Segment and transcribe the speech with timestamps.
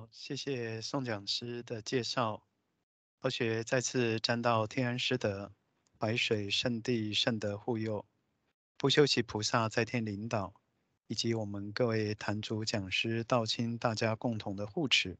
[0.00, 2.42] 好，谢谢宋讲师的介绍。
[3.18, 5.52] 后学再次沾到天恩师德，
[5.98, 8.06] 白水圣地圣德护佑，
[8.78, 10.54] 不修习菩萨在天领导，
[11.06, 15.18] 以及我们各位坛主讲师道亲大家共同的护持，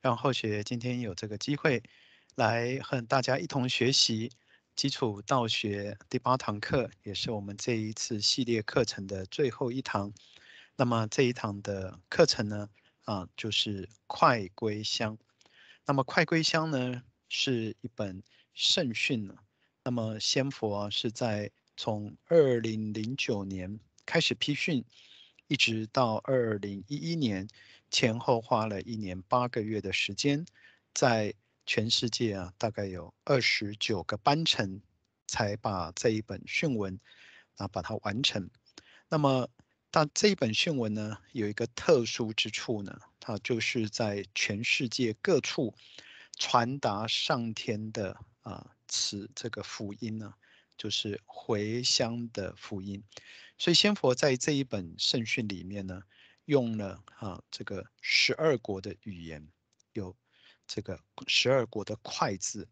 [0.00, 1.82] 让后学今天有这个机会
[2.36, 4.30] 来和大家一同学习
[4.76, 10.14] 基础道学第八堂课，也是我们这一次系列课程的最后一堂。
[10.76, 12.68] 那么这一堂的课程呢，
[13.04, 15.18] 啊，就是快归乡。
[15.86, 18.22] 那么快归乡呢，是一本
[18.54, 19.34] 圣训呢。
[19.82, 24.84] 那么仙佛，是在从二零零九年开始批训，
[25.46, 27.46] 一直到二零一一年
[27.90, 30.46] 前后花了一年八个月的时间，
[30.94, 31.34] 在
[31.66, 34.80] 全世界啊，大概有二十九个班程，
[35.26, 36.98] 才把这一本训文
[37.56, 38.48] 啊把它完成。
[39.08, 39.48] 那么。
[39.94, 45.72] 但这一本训文呢，有一个特殊之处呢，它就是在全世界各处
[46.36, 50.34] 传达上天的啊，此这个福音呢，
[50.76, 53.04] 就是回乡的福音。
[53.56, 56.02] 所以仙佛在这一本圣训里面呢，
[56.46, 59.48] 用了啊这个十二国的语言，
[59.92, 60.16] 有
[60.66, 62.66] 这个十二国的快字。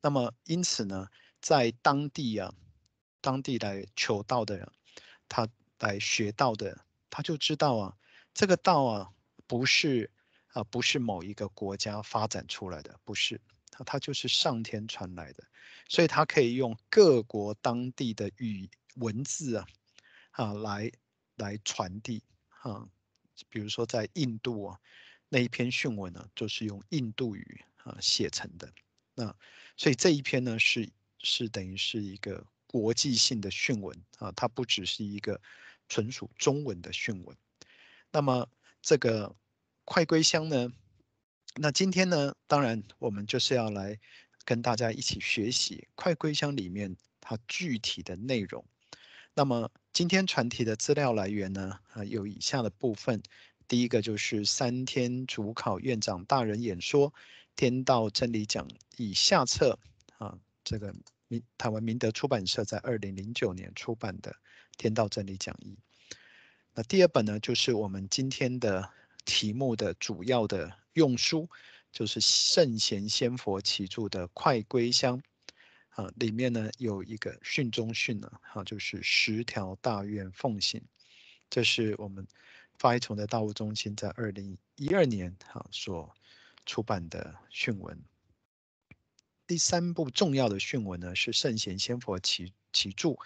[0.00, 1.06] 那么因此呢，
[1.40, 2.52] 在当地啊，
[3.20, 4.68] 当地来求道的人，
[5.28, 5.48] 他。
[5.80, 7.96] 来学道的，他就知道啊，
[8.32, 9.12] 这个道啊，
[9.46, 10.10] 不是
[10.48, 15.44] 啊，不是某一个国家发展出来的，不是，它它就是上天传来的，
[15.88, 19.66] 所以他可以用各国当地的语文字啊，
[20.30, 20.90] 啊来
[21.36, 22.22] 来传递
[22.62, 22.88] 啊，
[23.48, 24.80] 比如说在印度啊，
[25.28, 28.72] 那一篇训文呢，就是用印度语啊写成的，
[29.14, 29.34] 那
[29.76, 35.40] 所以这一篇呢是是等于是一个国际性的训文啊，它不只是一个。
[35.86, 37.36] 纯属中文的训文，
[38.10, 38.48] 那么
[38.80, 39.36] 这个
[39.84, 40.72] 快归乡呢？
[41.56, 44.00] 那今天呢，当然我们就是要来
[44.46, 48.64] 跟大家一起学习快归乡里面它具体的内容。
[49.34, 53.22] 那么今天传题的资料来源呢，啊，有以下的部分。
[53.68, 57.10] 第一个就是三天主考院长大人演说，
[57.54, 59.78] 《天道真理讲义》下册
[60.16, 60.94] 啊，这个
[61.28, 64.34] 明台湾明德出版社在二零零九年出版的。
[64.76, 65.78] 天道真理讲义。
[66.74, 68.90] 那第二本呢，就是我们今天的
[69.24, 71.48] 题目的主要的用书，
[71.92, 75.16] 就是圣贤仙佛齐著的《快归乡》
[75.90, 80.82] 啊，里面呢有一个训中训呢，哈，就是十条大愿奉行。
[81.48, 82.26] 这是我们
[82.76, 86.12] 发一崇的道务中心在二零一二年哈所
[86.66, 87.96] 出版的训文。
[89.46, 93.18] 第三部重要的训文呢，是圣贤先佛齐齐着。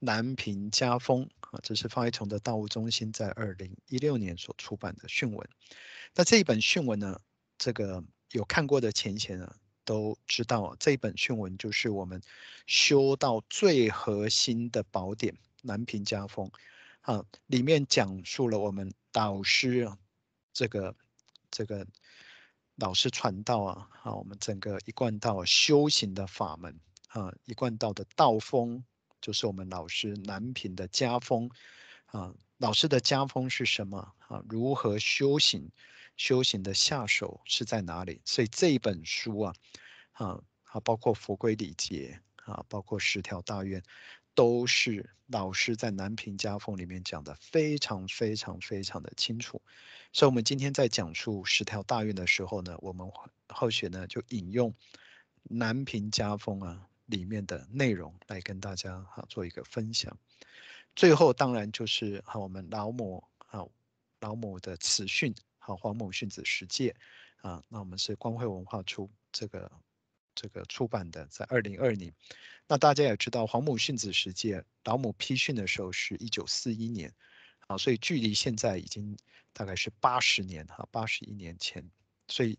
[0.00, 5.48] 南屏家风啊，这是方一崇的道务中心在二零一六年所出版的训文。
[6.14, 7.20] 那这一本训文呢，
[7.58, 12.22] 这个有看过的前贤呢都知道，这一本训文就是我们
[12.68, 16.46] 修道最核心的宝典《南屏家风》
[17.00, 19.90] 啊，里面讲述了我们导师
[20.52, 20.94] 这个
[21.50, 21.84] 这个
[22.78, 26.78] 老师传道啊，啊，我们整个一贯道修行的法门
[27.08, 28.84] 啊，一贯道的道风。
[29.20, 31.50] 就是我们老师南屏的家风
[32.06, 34.40] 啊，老师的家风是什么啊？
[34.48, 35.68] 如何修行？
[36.16, 38.20] 修行的下手是在哪里？
[38.24, 39.54] 所以这一本书啊，
[40.12, 43.82] 啊啊，包括佛规礼节啊，包括十条大愿，
[44.38, 49.60] 都是老师在南屏家风里面讲的非常非常非常的清楚。
[50.12, 53.10] 所以，我们今天在讲述十条大愿的时候呢，我们
[53.48, 54.72] 后学呢就引用
[55.42, 56.84] 南屏家风啊。
[57.08, 60.14] 里面的内容来跟大家哈做一个分享，
[60.94, 63.64] 最后当然就是哈我们老母啊
[64.20, 66.94] 老母的慈训好黄母训子十诫
[67.40, 69.72] 啊，那我们是光辉文化出这个
[70.40, 72.14] 这个出版的，在二零二年，
[72.68, 77.12] 那大家也知道黄母训子十诫老母批训的时候是一九四一年
[77.66, 79.18] 啊，所以距离现在已经
[79.52, 81.84] 大概是八十年哈八十一年前，
[82.28, 82.56] 所以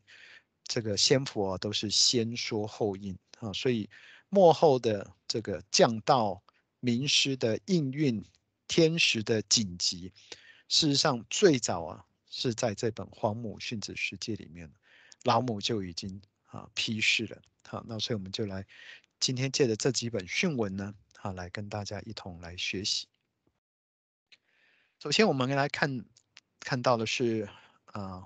[0.66, 3.90] 这个先佛都是先说后应啊，所以。
[4.32, 6.44] 幕后的这个降道
[6.82, 8.24] 名师的应运，
[8.68, 10.14] 天时的紧急，
[10.68, 14.72] 事实上最早啊是在这本《黄母训子十诫》里面，
[15.24, 17.42] 老母就已经啊批示了。
[17.64, 18.66] 好，那所以我们就来
[19.20, 23.08] 今天借着这几本训文呢，啊来跟大家一同来学习。
[25.00, 26.06] 首先我们来看
[26.60, 27.50] 看到的是
[27.86, 28.26] 啊，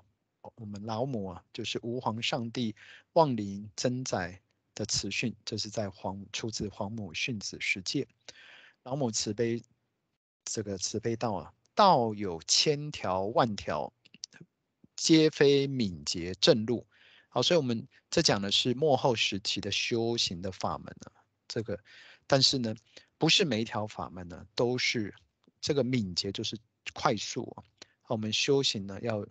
[0.56, 2.75] 我们老母啊，就是吾皇上帝
[3.14, 4.40] 望临增载。
[4.75, 8.06] 的慈训，这是在皇出自《黄母训子十诫》，
[8.81, 9.62] 老母慈悲，
[10.46, 13.94] 这个慈悲道啊，道有千条万条，
[14.96, 16.88] 皆非敏捷正路。
[17.35, 21.12] 好，所以我们这讲的是末后时期的修行的法门呢。
[21.47, 21.80] 这个，
[22.27, 22.75] 但是呢，
[23.18, 25.12] 不是每一条法门呢都是
[25.59, 26.56] 这个敏捷，就是
[26.94, 27.63] 快速啊。
[28.06, 29.25] 我们修行呢，要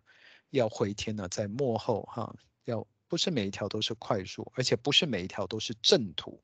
[0.51, 2.35] 要回天呢，在末后哈，
[2.65, 6.43] 要不是每一条都是快速，而且不是每一条都是正途。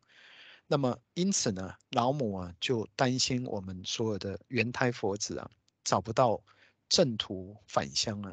[0.69, 5.51] 那么因此呢，老母啊就担心我们所有的元胎佛子啊
[5.83, 6.41] 找不到
[6.89, 8.33] 正途返乡啊，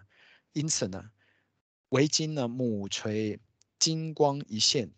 [0.53, 1.09] 因此呢。
[1.95, 3.39] 唯今呢，母垂
[3.79, 4.91] 金光一现，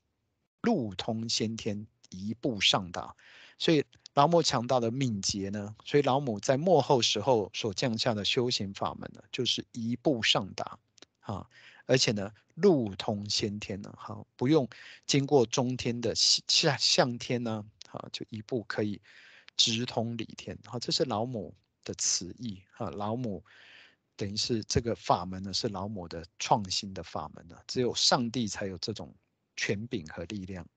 [0.62, 3.16] 路通先天，一步上达。
[3.60, 3.86] 所以
[4.16, 10.80] 老母强大的敏捷呢，所以老母在幕后时候所降下的修行法门呢，就是一步上达
[11.20, 11.48] 啊，
[11.86, 14.68] 而且呢，路通先天呢，哈，不用
[15.06, 19.00] 经过中天的下向天呢，啊，就一步可以
[19.56, 20.58] 直通理天。
[20.66, 21.54] 好，这是老母
[21.84, 23.46] 的词义啊，老母。
[24.18, 29.16] 等于是这个法门呢，是老母的创新的法门呢，只有上帝才有这种
[29.56, 30.68] 权柄和力量，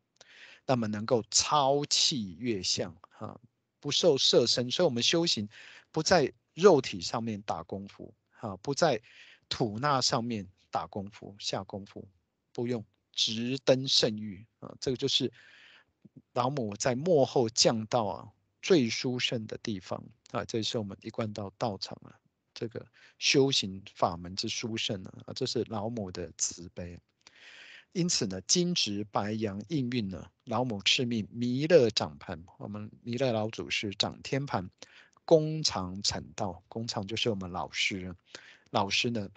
[0.66, 3.40] 那么能够超气越相啊，
[3.80, 5.48] 不受色身，所以我们修行
[5.90, 9.00] 不在肉体上面打功夫啊，不在
[9.48, 12.06] 吐纳上面打功夫下功夫，
[12.52, 15.32] 不用直登圣域啊，这个就是
[16.34, 18.28] 老母在幕后降到啊
[18.60, 22.19] 最殊胜的地方啊，这是我们一贯道道场啊。
[22.60, 22.86] 这个
[23.18, 27.00] 修行法门之殊胜呢，啊，这是老母的慈悲。
[27.92, 34.68] 因此呢，金直白阳应运呢，老母敕命弥勒掌盘，我们弥勒老祖是掌天盘，
[35.24, 38.14] 工厂产道，工厂就是我们老师，
[38.68, 39.30] 老师呢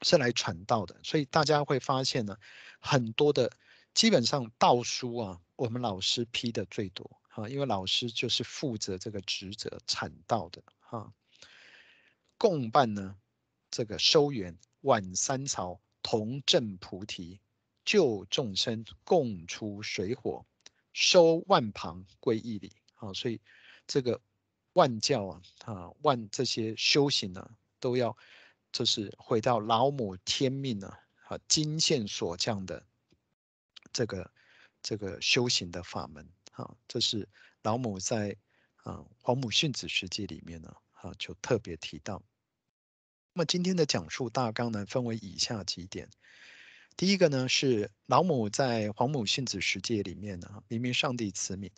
[0.00, 2.38] 是来传道的，所以大家会发现呢，
[2.80, 3.52] 很多的
[3.92, 11.12] 基本上道书啊，我们老师批的最多啊，因为老师就是负责这个职责产道的哈。
[12.38, 13.16] 共办呢，
[13.70, 17.40] 这个收圆挽三曹，同证菩提，
[17.84, 20.44] 救众生共出水火，
[20.92, 22.72] 收万旁归一理。
[22.96, 23.40] 啊，所以
[23.86, 24.20] 这个
[24.74, 28.16] 万教啊，啊万这些修行呢、啊，都要
[28.72, 30.92] 就是回到老母天命呢，
[31.26, 32.86] 啊金线所降的
[33.92, 34.30] 这个
[34.82, 36.28] 这个修行的法门。
[36.52, 37.28] 啊，这是
[37.62, 38.36] 老母在
[38.76, 40.74] 啊黄母训子时记里面呢。
[41.06, 42.22] 啊，就特别提到。
[43.32, 46.08] 那么今天的讲述大纲呢，分为以下几点。
[46.96, 51.70] 第一个呢，是老母在黄母性子十界里面呢，明明上帝慈悯，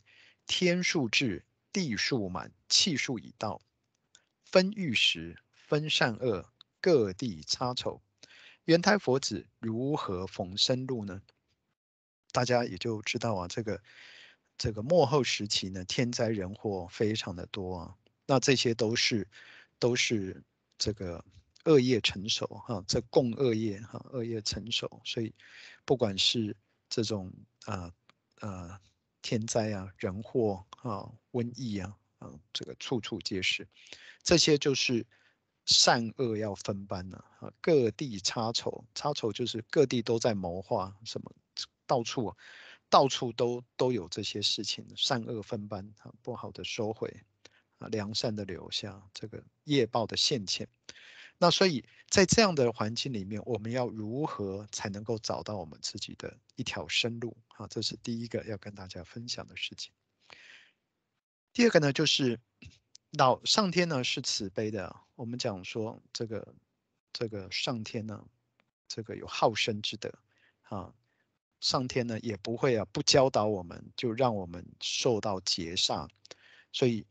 [0.47, 3.61] 天数至，地数满，气数已到，
[4.45, 6.49] 分玉石，分善恶，
[6.81, 8.01] 各地差丑，
[8.65, 11.21] 元胎佛子如何逢生路呢？
[12.31, 13.83] 大家也就知道啊，这个
[14.57, 17.97] 这个末后时期呢，天灾人祸非常的多啊。
[18.31, 19.27] 那这些都是
[19.79, 20.45] 都是
[20.77, 21.25] 这个
[21.65, 25.35] 恶业成熟哈，这共恶业哈，恶业成熟，所以
[25.87, 26.55] 不管是
[26.91, 27.33] 这种
[27.65, 27.91] 啊
[28.41, 28.79] 啊
[29.23, 33.67] 天灾啊、人祸啊、瘟疫啊啊，这个处处皆是，
[34.23, 35.07] 这些就是
[35.65, 41.35] 善恶要分班了啊，各地差筹，差筹就是各地都在谋划什么，
[41.87, 42.37] 到处，
[42.91, 47.11] 到处都都有这些事情，善恶分班啊，不好的收回。
[47.79, 50.69] 啊，良善的留下，这个业报的现前。
[51.39, 57.37] 那所以在这样的环境里面，我们要如何才能够找到我们自己的一条生路？
[57.57, 59.93] 啊，这是第一个要跟大家分享的事情。
[61.53, 62.41] 第二个呢，就是
[63.13, 64.97] 老上天呢是慈悲的。
[65.15, 66.55] 我们讲说这个
[67.13, 68.25] 这个上天呢，
[68.89, 70.13] 这个有好生之德
[70.63, 70.93] 啊，
[71.61, 76.09] 上天呢也不会啊不教导我们，就让我们受到劫煞。
[76.71, 77.07] 所以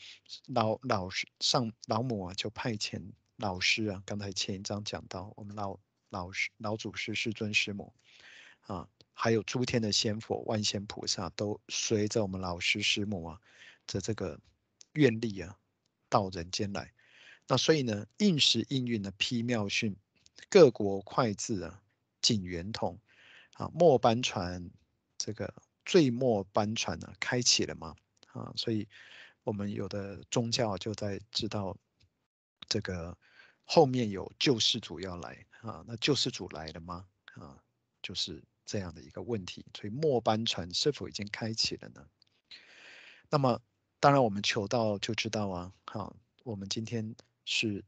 [0.45, 3.01] 老老师上老母啊，就派遣
[3.37, 4.01] 老师啊。
[4.05, 7.91] 刚才前一章讲到，我们老老师老祖师师尊师母
[8.61, 13.41] 啊，还有诸天的仙佛、万仙菩萨，都随着我们老师师母啊
[13.87, 14.39] 的这个
[14.93, 15.57] 愿力啊，
[16.07, 16.93] 到人间来。
[17.47, 19.95] 那所以呢，应时应运的批妙训，
[20.49, 21.81] 各国快字啊，
[22.21, 22.97] 仅圆通
[23.53, 24.69] 啊，末班船
[25.17, 25.51] 这个
[25.83, 27.95] 最末班船呢、啊，开启了嘛
[28.27, 28.87] 啊，所以。
[29.47, 31.77] 我们有的宗教就在知道
[32.67, 33.17] 这个
[33.63, 37.07] 后面有救世主要来啊，那救世主来了吗？
[37.35, 37.63] 啊，
[38.01, 39.65] 就是这样的一个问题。
[39.73, 42.05] 所以末班船是否已经开启了呢？
[43.29, 43.61] 那么
[44.01, 46.13] 当然我们求道就知道啊，好，
[46.43, 47.85] 我们今天是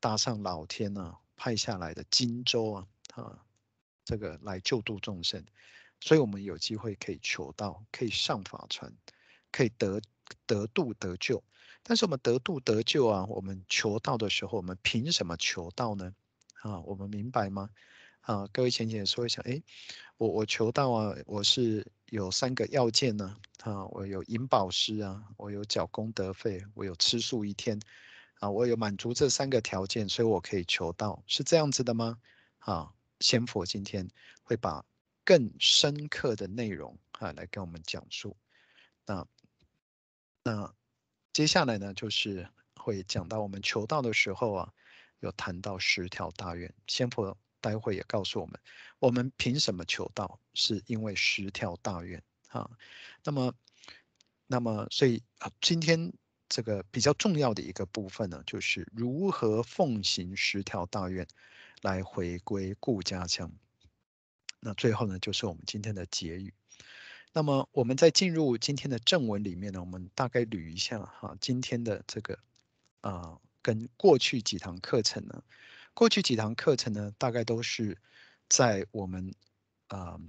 [0.00, 3.44] 搭上老天啊派下来的金舟啊，啊，
[4.06, 5.44] 这个来救度众生，
[6.00, 8.90] 所以我们有机会可以求道，可以上法船，
[9.50, 10.00] 可以得。
[10.46, 11.42] 得度得救，
[11.82, 16.14] 但是我们得度得救啊，我们求道的时候，我们凭什么求道呢？
[16.62, 17.70] 啊，我们明白吗？
[18.20, 19.62] 啊，各位浅浅说一下，诶，
[20.16, 27.80] 我我求道啊，我是有三个要件呢，啊，我有银宝石啊，我有缴功德费，我有吃素一天，
[28.38, 32.16] 啊，我有满足这三个条件，所以我可以求道，是这样子的吗？
[32.60, 34.08] 啊，仙佛今天
[34.44, 34.84] 会把
[35.24, 38.36] 更深刻的内容啊来跟我们讲述，
[39.04, 39.26] 那
[40.44, 40.74] 那
[41.32, 44.72] 接下来呢，就是会讲到我们求道的时候啊，
[45.20, 47.36] 有谈到十条大愿，仙佛。
[47.62, 48.60] 待会也告诉我们，
[48.98, 50.40] 我们凭什么求道？
[50.52, 52.68] 是因为十条大愿啊。
[53.22, 53.54] 那么，
[54.48, 56.12] 那么，所以啊，今天
[56.48, 61.24] 这个比较重要的一个部分呢，就是如何奉行十条大愿
[61.82, 63.48] 来回归故家乡。
[64.58, 66.52] 那最后呢，就是我们今天的结语。
[67.34, 72.38] 那么，我们在进入今天的正文里面呢，我们大概捋一下哈，今天的这个
[73.00, 75.42] 啊，跟过去几堂课程呢。
[75.94, 77.96] 过去几堂课程呢，大概都是
[78.50, 79.34] 在我们
[79.88, 80.20] 啊、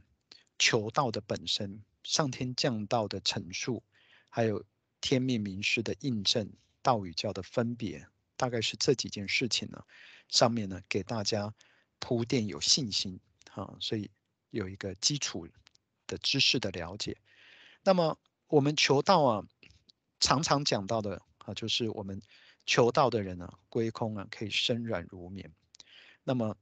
[0.58, 3.84] 求道的本身、上天降道的陈述，
[4.30, 4.64] 还有
[5.02, 6.50] 天命名师的印证、
[6.82, 8.08] 道与教的分别，
[8.38, 9.84] 大概是这几件事情呢。
[10.30, 11.54] 上面呢给大家
[12.00, 13.20] 铺垫有信心
[13.52, 14.10] 啊，所以
[14.52, 15.46] 有一个基础
[16.08, 17.18] 的知识的了解。
[17.84, 18.18] 那么
[18.48, 19.44] 我们求道啊，
[20.20, 22.22] 常常讲到的啊，就是我们。
[22.66, 25.52] 求道的人呢，归空啊，可以身软如棉。
[26.24, 26.56] 那么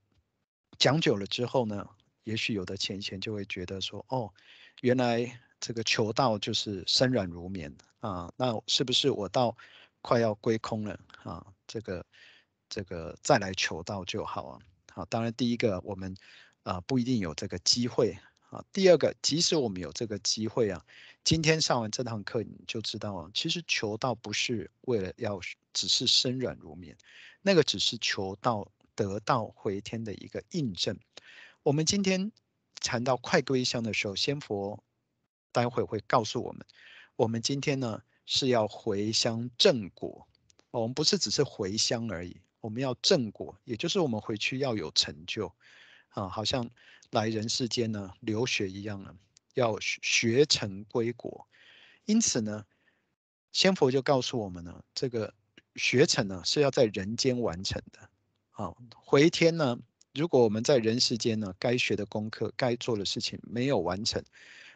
[0.79, 1.88] 讲久了之后呢，
[2.24, 4.33] 也许有的浅显就会觉得说，哦，
[4.81, 8.33] 原来这个求道就是身软如棉啊。
[8.36, 9.55] 那是不是我到
[10.01, 11.45] 快要归空了啊？
[11.67, 12.03] 这个
[12.67, 14.60] 这个再来求道就好啊？
[14.91, 16.15] 好，当然第一个我们
[16.63, 18.17] 啊不一定有这个机会
[18.51, 18.63] 啊。
[18.72, 20.86] 第二个，即使我们有这个机会啊，
[21.24, 25.41] 今天上完这堂课你就知道啊，其实求道不是为了要。
[25.74, 26.98] 只是身软如棉，
[27.41, 31.00] 那个只是求道得道回天的一个印证。
[31.63, 32.29] 我们今天
[32.81, 34.84] 谈到快归乡的时候，仙佛
[35.53, 36.65] 待会会告诉我们，
[37.15, 40.27] 我们今天呢是要回乡正果。
[40.72, 45.50] 我们不是只是回乡而已，我们要正果，也就是我们回去要有成就
[46.12, 46.70] 啊，好像
[47.10, 49.15] 来人世间呢留学一样啊，
[49.56, 51.48] 要学成归国。
[52.06, 52.65] 因此呢，
[53.51, 55.34] 仙佛就告诉我们呢，这个。
[55.77, 58.10] 学成呢是要在人间完成的，
[58.50, 59.80] 好，回天呢，
[60.13, 64.22] 如果我们在人世间呢，该学的功课、该做的事情没有完成，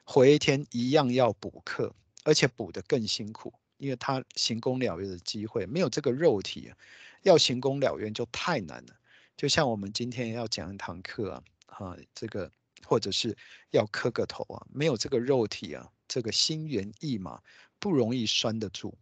[0.06, 6.78] 回天一样要补课，而且补得更辛苦，因为他行功了愿的机会没有这个肉体啊，
[7.24, 8.96] 要行功了愿就太难了。
[9.38, 12.52] 就像我们今天要讲一堂课啊，啊，这个
[12.86, 13.38] 或者是
[13.72, 17.42] 要磕个头啊，没有这个肉体啊，这个心猿意马
[17.80, 18.94] 不容易拴得住，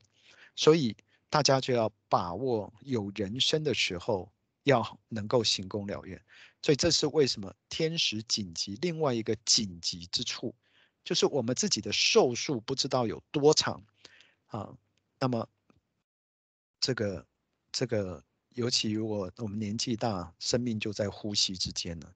[0.56, 0.96] 所以。
[1.30, 4.32] 大家就要把握有人生的时候，
[4.66, 6.24] 要能够行功了愿，
[6.62, 8.78] 所以这是为什么天时紧急。
[8.84, 10.54] 另外一个紧急之处，
[11.04, 13.84] 就是我们自己的寿数不知道有多长
[14.46, 14.78] 啊。
[15.18, 15.50] 那么
[16.80, 17.25] 这个
[17.72, 18.24] 这个，
[18.56, 22.14] 尤其如果我们年纪大，生命就在呼吸之间了。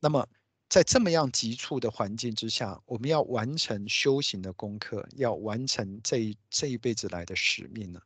[0.00, 0.28] 那么
[0.68, 8.02] 在这么样急促的环境之下，我们要完成修行的功课，要完成这一这一辈子来的使命呢？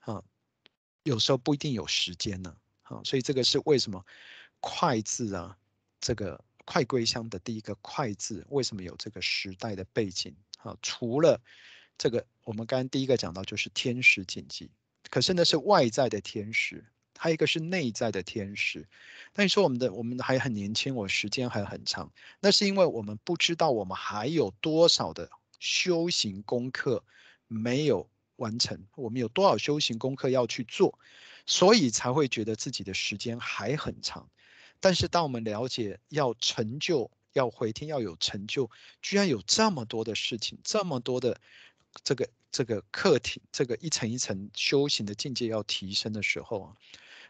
[0.00, 0.22] 啊，
[1.04, 4.04] 有时候不一定有时间呢，啊，所以这个是为什么
[4.60, 5.56] “快”字啊，
[6.00, 10.34] 这个“快归乡”的第一个“快”字，为什么有这个时代的背景？
[10.58, 11.40] 啊，除了
[11.96, 14.70] 这个，我们刚刚第一个讲到就是天时紧急，
[15.10, 16.84] 可是那是外在的天时，
[17.18, 18.88] 还有一个是内在的天时。
[19.34, 27.04] 那你说我们的我们还很年轻，我时间还很长，那是因为我们不知道我们还有多少的修行功课
[27.48, 28.08] 没有。
[28.36, 30.98] 完成，我们有多少修行功课要去做，
[31.44, 34.30] 所以才会觉得自己的时间还很长。
[34.80, 38.70] 但是当我们了解要成就，要回天，要有成就，
[39.02, 41.38] 居然有这么多的事情，这么多的
[42.02, 46.76] 这个这个课题，这个一层一层修行的境界要提升的时候啊，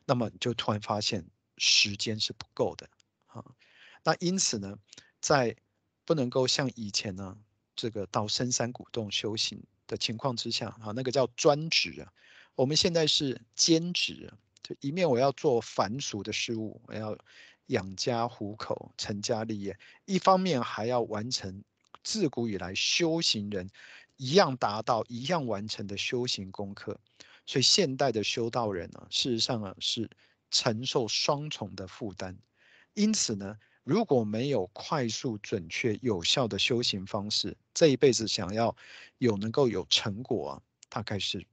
[0.04, 1.24] 那么就突然发现
[1.58, 2.88] 时间是不够的
[3.26, 3.44] 啊。
[4.04, 4.78] 那因此呢，
[5.20, 5.56] 在
[6.04, 7.36] 不能够像以前呢，
[7.76, 9.62] 这个到深山古洞修行。
[9.90, 12.12] 的情况之下，啊，那个叫专职啊，
[12.54, 17.18] 我们现在是兼职，就一面我要做繁俗的事物，我要
[17.66, 21.64] 养家糊口、成家立业，一方面还要完成
[22.04, 23.68] 自古以来修行人
[24.20, 27.00] 一样达到、一样完成的修行功课，
[27.46, 30.10] 所以现代的修道人呢，事实上啊是
[30.50, 32.36] 承受双重的负担，
[32.94, 33.56] 因此呢。
[33.82, 38.76] 如果没有快速、准确、有效的修行方式，这一辈子想要
[39.16, 41.44] 有能够有成果啊，大概是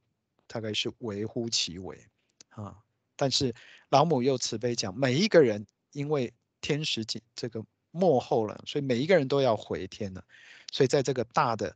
[0.45, 1.97] 大概是微乎其微
[2.49, 2.77] 啊。
[3.15, 3.55] 但是
[3.89, 10.23] 老母又慈悲讲，每一个人因为天时紧这个末后了，所以每一个人都要回天了。
[10.71, 11.73] 所以在这个大的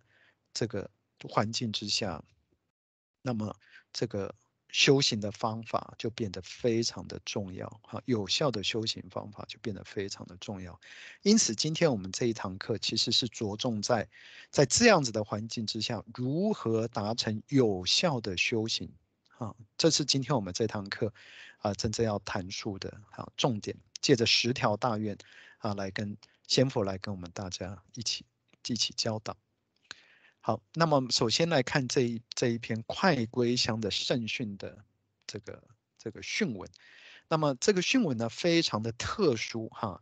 [0.53, 0.89] 这个
[1.29, 2.23] 环境之下，
[3.21, 3.55] 那么
[3.91, 4.33] 这个。
[4.73, 10.79] 修行的方法就变得非常的重要，哈，有效的修行方法就变得非常的重要。
[11.23, 14.07] 因此，今天我们这一堂课其实是着重在，
[14.49, 18.89] 在这样子的环境之下，如何达成有效的修行，
[19.39, 21.13] 啊，这是今天我们这堂课
[21.57, 23.75] 啊真正要谈述的啊重点。
[23.99, 25.17] 借着十条大愿
[25.57, 26.15] 啊，来跟
[26.47, 28.25] 仙佛来跟我们大家一起
[28.65, 29.35] 一起教导。
[30.43, 34.83] 好，那么首先来看这一这一篇快归乡的圣训的
[35.27, 35.63] 这个
[35.99, 36.67] 这个训文。
[37.27, 40.01] 那么这个训文呢，非常的特殊哈。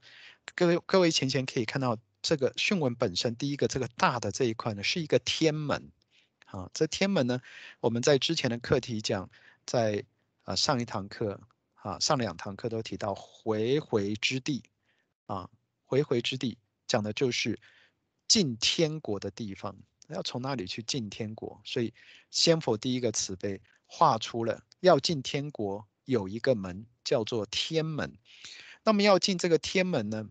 [0.56, 5.92] 各位各位前前可以看到，这个训文本身，第一个这个大的这一块呢，是一个天门。
[6.46, 7.42] 啊，这天门呢，
[7.82, 9.30] 我们在之前的课题讲，
[9.66, 10.06] 在
[10.44, 11.42] 啊上一堂课
[11.74, 14.64] 啊上两堂课都提到回回之地
[15.26, 15.50] 啊，
[15.84, 17.60] 回回之地讲的就是
[18.30, 19.76] 进天国的地方。
[20.10, 21.62] 要从哪里去进天国？
[21.64, 21.94] 所以
[22.32, 28.18] 先佛第一个慈悲画出了要进天国有一个门叫做天门。
[28.84, 30.30] 那么要进这个天门呢？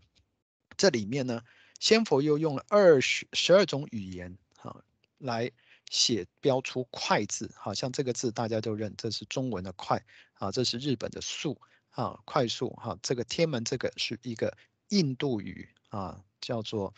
[0.77, 1.43] 这里面呢，
[1.79, 4.83] 先佛又用了二十十二种语言哈
[5.17, 5.51] 来
[5.89, 11.59] 写标出快字，好像这个字大家都认，这是中文的快啊，这是日本的速
[11.91, 12.97] 啊，快速哈。
[13.01, 14.57] 这个天门这个是一个
[14.89, 16.93] 印度语啊，叫做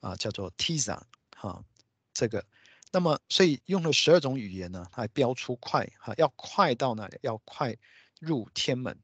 [0.00, 1.00] 啊叫做 Tiza
[1.36, 1.64] 哈。
[2.20, 2.44] 这个，
[2.92, 7.16] 那么所以用了十二种语言呢，来标出快哈，要快到哪里？
[7.22, 7.74] 要快
[8.20, 8.94] 入天门。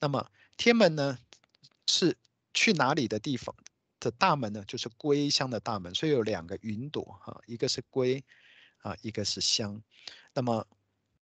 [0.00, 1.18] 那么天门呢，
[1.86, 2.16] 是
[2.54, 3.54] 去哪里的地方
[4.00, 4.64] 的大门呢？
[4.66, 5.94] 就是归乡的大门。
[5.94, 8.24] 所以有两个云朵哈，一个是归
[8.78, 9.82] 啊，一个是乡。
[10.32, 10.66] 那么，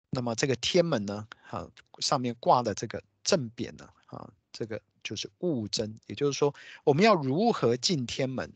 [0.10, 1.66] 那么这个天门呢，哈，
[2.00, 5.98] 上面挂的这个正匾呢，啊，这个就是悟真。
[6.08, 8.52] 也就是说，我们要如何进天门？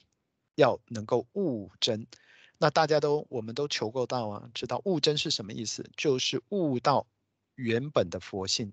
[0.55, 2.05] 要能够悟真。
[2.57, 5.89] 那大家都，我们都求过道啊，知道悟真是什么意思？
[5.97, 7.05] 就是悟到
[7.55, 8.71] 原本的佛性，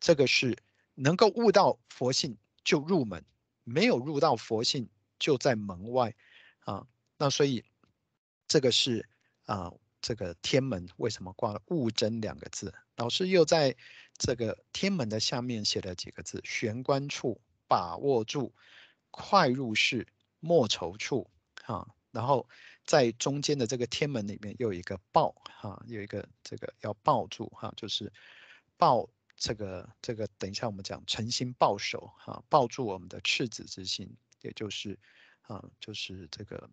[0.00, 0.56] 这个是
[0.94, 3.24] 能够悟到佛性就入门，
[3.64, 6.14] 没有入到佛性就在门外
[6.60, 6.86] 啊。
[7.18, 7.62] 那所以
[8.48, 9.06] 这个是
[9.44, 12.74] 啊，这个天门为什么挂了悟真两个字？
[12.96, 13.76] 老师又在
[14.16, 18.54] 这个天门的下面写了几个字：玄关处，把握住，
[19.10, 20.06] 快入室，
[20.40, 21.26] 莫踌躇
[21.66, 21.86] 啊。
[22.12, 22.48] 然后。
[22.86, 28.12] 在中间的这个天门里面又有一个抱哈，有一个这个要抱住哈，就是
[28.76, 30.26] 抱这个这个。
[30.38, 34.98] 等一下我们讲诚心抱守哈，抱住我们的赤子之心，也就是
[35.42, 36.68] 啊，就是这个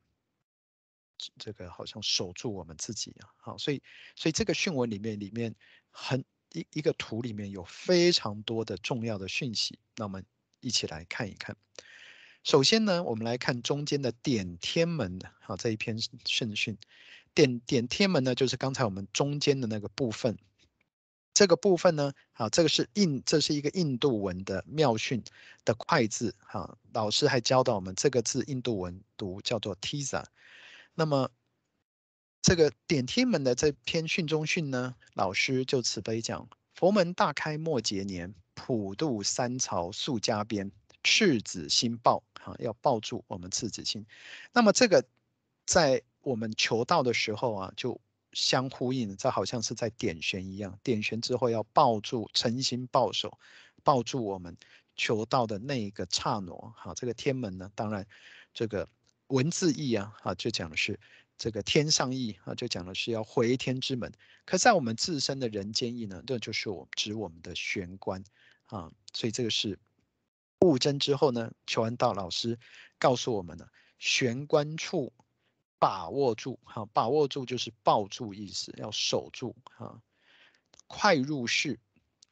[1.38, 3.30] 这个好像守住我们自己啊。
[3.38, 3.84] 好，所以
[4.16, 5.54] 所以这个训文里面里面
[5.92, 10.26] 很一一个图里面有非常多的重要的讯息，那我们
[10.62, 11.56] 一起来看一看。
[12.48, 16.78] 首先呢，我们来看中间的点天门的，好，这一篇圣训，
[17.34, 20.38] 点点天门呢，就是刚才我们中间的那个部分。
[21.34, 25.22] 这个部分呢，好，这个是印，这是一个印度文的妙训
[25.66, 30.24] 的快字，哈，老师还教导我们这个字印度文读叫做 Tiza。
[30.96, 31.30] 那么
[32.42, 40.72] 这个点天门的这篇训中训呢，老师就慈悲讲：佛门大开末劫年，普渡三曹速加鞭。
[41.10, 44.06] 赤子心抱，哈，要抱住我们赤子心。
[44.52, 45.02] 那么这个
[45.66, 47.98] 在我们求道的时候啊，就
[48.34, 50.78] 相呼应，这好像是在点悬一样。
[50.84, 53.40] 点悬之后要抱住，诚心抱手，
[53.86, 54.58] 抱住我们
[54.98, 56.52] 求道的那一个刹那。
[56.76, 58.06] 哈，这个天门呢，当然
[58.54, 58.90] 这个
[59.28, 61.00] 文字意啊，哈，就讲的是
[61.38, 64.12] 这个天上意啊，就讲的是要回天之门。
[64.44, 68.22] 可在我们自身的人间意呢，这就是我指我们的玄关
[68.66, 69.80] 啊，所以这个是。
[70.62, 72.58] 悟真之后呢，求安道，老师
[72.98, 75.14] 告诉我们了，玄关处
[75.80, 80.02] 把握住，哈，把握住就是抱住意思，要守住，哈，
[80.88, 81.80] 快入室，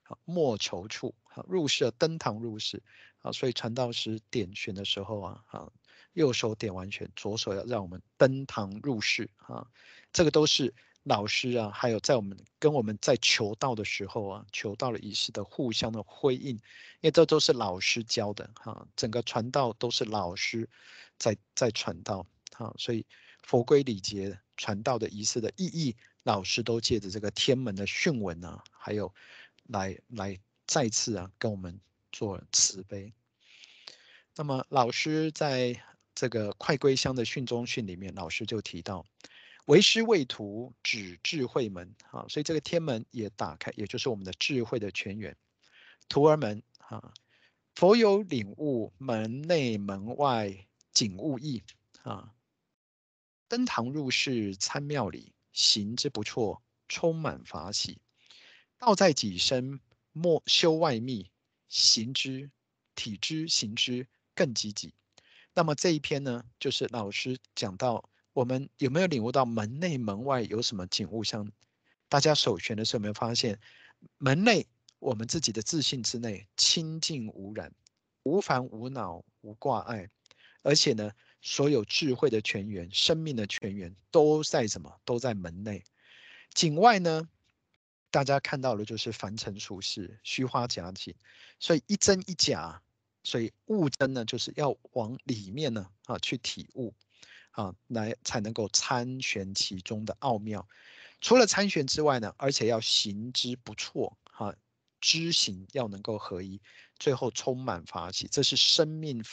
[0.04, 2.82] 好，莫踌躇，好，入室登堂入室，
[3.20, 5.72] 好，所以传道师点玄的时候啊，哈，
[6.14, 9.68] 右手点完玄，左手要让我们登堂入室，啊，
[10.12, 10.74] 这个都是。
[11.06, 20.68] 老师啊，还有在我们跟我们在求道的时候啊，求道的仪式的互相的辉映，因为这都是老师教的哈，整个传道都是老师
[21.20, 23.06] 在在传道哈，所以
[23.44, 29.14] 佛规礼节传道的仪式的意义，老师都借着这个天门的训文啊，还有
[29.68, 31.80] 来来再次啊跟我们
[32.12, 33.14] 做慈悲。
[34.36, 35.80] 那么老师在
[36.16, 39.06] 这个快归乡的训中训里面，老师就提到。
[39.66, 45.36] 为师为徒指智慧门，啊，所以这个天门也打开，也就是我们的智慧的泉源。
[46.08, 47.14] 徒儿们啊，
[47.74, 51.64] 佛有领悟门内门外景物异
[52.04, 52.32] 啊，
[53.48, 58.00] 登堂入室参庙礼，行之不错，充满法喜。
[58.78, 59.80] 道在己身，
[60.12, 61.32] 莫修外密，
[61.70, 62.52] 行之
[62.94, 64.94] 体之行之更积极。
[65.56, 71.24] 那么这一篇呢，就是老师讲到，我们有没有领悟到门内门外有什么景物？
[71.24, 71.50] 像
[72.10, 73.58] 大家手旋的时候，有没有发现
[74.18, 74.68] 门内
[75.00, 77.72] 我们自己的自信之内清净无染，
[78.24, 80.10] 无烦无恼无挂碍，
[80.64, 81.10] 而且呢，
[81.42, 84.94] 所有智慧的泉源、生命的泉源都在什么？
[85.06, 85.82] 都在门内。
[86.54, 87.30] 景外呢，
[88.12, 91.16] 大家看到的就是凡尘俗世、虚花假景，
[91.58, 92.82] 所以一真一假。
[93.24, 96.94] 所以悟真呢，就是要往里面呢啊去体悟
[97.56, 100.68] 啊，来才能够参玄其中的奥妙。
[101.22, 104.54] 除了参玄之外呢，而且要行之不错哈，
[105.00, 106.62] 知行要能够合一，
[107.00, 109.24] 最后充满法喜，这是生命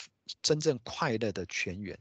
[0.41, 1.99] 真正快乐的泉源。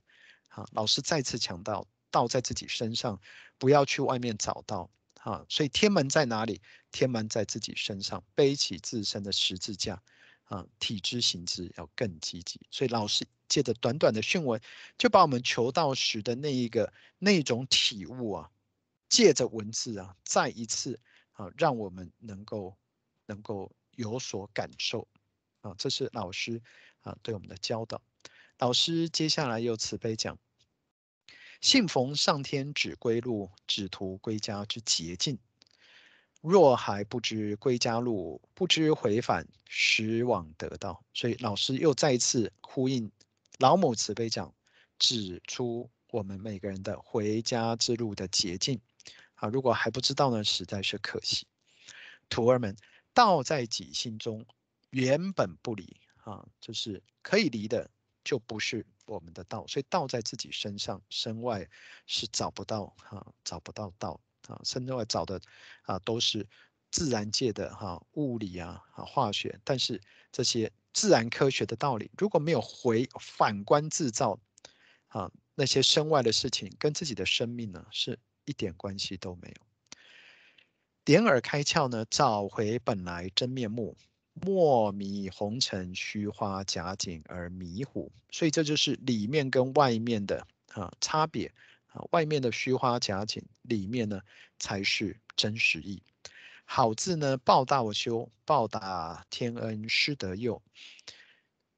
[0.49, 3.21] 啊，老师再次强调，道在自己身上，
[3.59, 4.89] 不要去外面找到
[5.21, 5.45] 啊。
[5.49, 6.63] 所以天门在哪里？
[6.93, 10.03] 天门在自己身上，背起自身的十字架。
[10.45, 14.59] 啊，体之行之要更积极，所以老师借着短短的训文，
[14.97, 18.51] 就把我们求道时的那一个那种体悟啊，
[19.11, 20.99] 借着文字啊，再一次
[21.33, 22.75] 啊，让我们能够
[23.27, 25.07] 能够有所感受
[25.61, 26.63] 啊，这是老师
[27.03, 28.01] 啊对我们的教导。
[28.57, 30.39] 老师接下来又慈悲讲：
[31.61, 35.39] 幸逢上天指归路，只图归家之捷径。
[36.41, 41.05] 若还不知归家路，不知回返，实枉得道。
[41.13, 43.13] 所以老师又再一次呼应
[43.59, 44.55] 老母慈悲讲，
[44.99, 48.81] 指出我们每个人的回家之路的捷径。
[49.35, 51.47] 啊，如果还不知道呢，实在是可惜。
[52.29, 52.77] 徒儿们，
[53.13, 54.47] 道在己心中，
[54.91, 57.91] 原本不离啊，就是可以离的，
[58.25, 59.67] 就不是我们的道。
[59.67, 61.69] 所以道在自己身上，身外
[62.07, 64.21] 是找不到哈，找不到道。
[64.49, 65.41] 啊，身外找的
[65.83, 66.49] 啊，都是
[66.91, 74.39] 自然界的哈、物理啊、啊化学，但是这些自然科学的道理，如果没有回反观自照，
[75.09, 79.55] 啊，那些身外的事情跟自己的生命呢，是一点关系都没有。
[81.05, 83.97] 点耳开窍呢，找回本来真面目，
[84.35, 88.13] 莫迷红尘虚花假景而迷糊。
[88.31, 91.53] 所以这就是里面跟外面的啊差别。
[91.89, 94.23] 啊，外面的虚花假景，里面呢
[94.59, 96.03] 才是真实意。
[96.75, 100.63] 好字呢，报大修，报答天恩师德佑。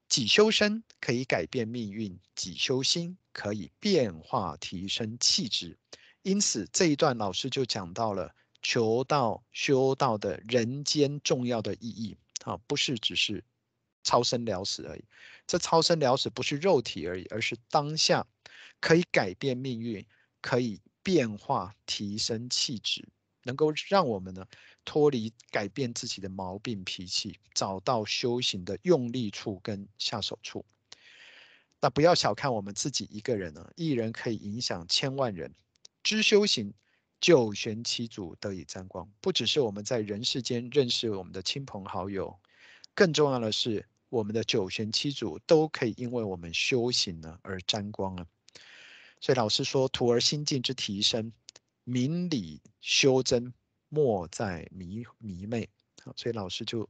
[0.07, 5.76] 己修身可以改变命运，己修心可以变化提升气质。
[6.22, 13.42] 因此这一段老师就讲到了求道修道的人间重要的意义啊，不是只是
[14.04, 15.04] 超生了死而已。
[15.44, 18.24] 这超生了死不是肉体而已，而是当下。
[18.78, 20.07] 可以改变命运，
[20.40, 23.09] 可以变化提升气质，
[23.44, 24.44] 能够让我们呢
[24.85, 30.64] 脱离改变自己的毛病脾气，找到修行的用力处跟下手处。
[31.80, 35.54] 那不要小看我们自己一个人呢，一人可以影响千万人。
[36.02, 36.72] 知修行，
[37.20, 39.09] 九玄七祖得以沾光。
[39.20, 42.38] 不只是我们在人世间认识我们的亲朋好友，
[42.94, 48.26] 更重要的是，我们的九玄七祖都可以因为我们修行呢而沾光了。
[49.20, 51.33] 所以老师说，徒儿心境之提升，
[51.85, 53.55] 明理修真，
[53.88, 55.68] 莫在迷迷昧。
[56.16, 56.88] 所以老师就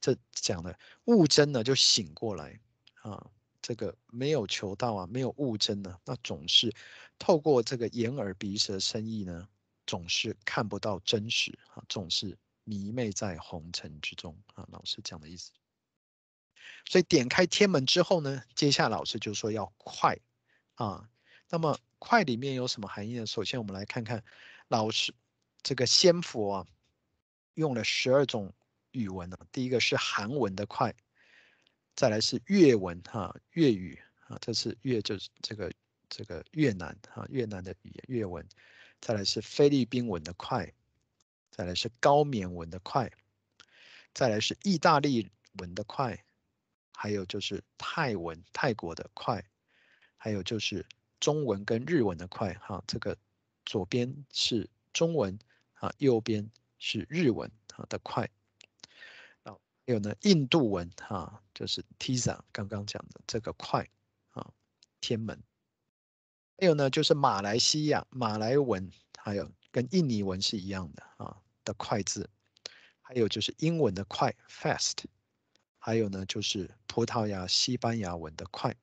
[0.00, 2.60] 这讲的悟真呢，就醒过来
[3.02, 3.30] 啊。
[3.60, 6.74] 这个没有求道啊，没有悟真呢，那总是
[7.16, 9.48] 透过这个眼耳鼻舌身意呢，
[9.86, 14.66] 总是看不到真实啊，总是迷昧在红尘之中啊。
[14.72, 15.52] 老师讲的意思。
[16.86, 20.18] 所以点开天门之后呢，接下来老师就说要快。
[20.74, 21.08] 啊，
[21.48, 23.26] 那么快里面有什么含义呢？
[23.26, 24.24] 首先，我们来看看
[24.66, 25.14] 老师
[25.62, 26.66] 这个先佛啊，
[27.54, 28.52] 用了十二种
[28.90, 29.38] 语文呢。
[29.52, 30.92] 第一个是韩文的快，
[31.94, 35.72] 再来是越文哈，粤语啊，这是越就是这个
[36.08, 38.44] 这个越南哈，越南的语言越文，
[39.00, 40.72] 再来是菲律宾文的快，
[41.52, 43.08] 再来是高棉文的快，
[44.12, 46.24] 再来是意大利文的快，
[46.92, 49.44] 还有就是泰文泰国的快。
[50.24, 50.86] 还有就是
[51.22, 53.16] 中文跟日文的快哈，这个
[53.64, 55.38] 左边是中文
[55.74, 58.28] 啊，右边是日文啊的快。
[59.44, 63.88] 还有呢，印度文哈，就是 Tisa 刚刚讲的这个快
[64.30, 64.52] 啊，
[65.00, 65.40] 天门。
[66.58, 72.28] 还有呢，就是马来西亚马来文，还有跟印尼文是一样的啊的快字。
[73.00, 75.04] 还有就是英文的快 fast，
[75.78, 78.74] 还有呢就是葡萄牙、西班牙文的快。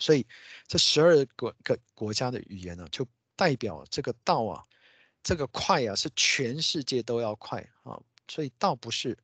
[0.00, 0.26] 所以
[0.66, 3.06] 这十二个个国家的语言呢，就
[3.36, 4.64] 代表这个道啊，
[5.22, 8.00] 这个快啊是全世界都要快啊。
[8.28, 9.16] 所以道不是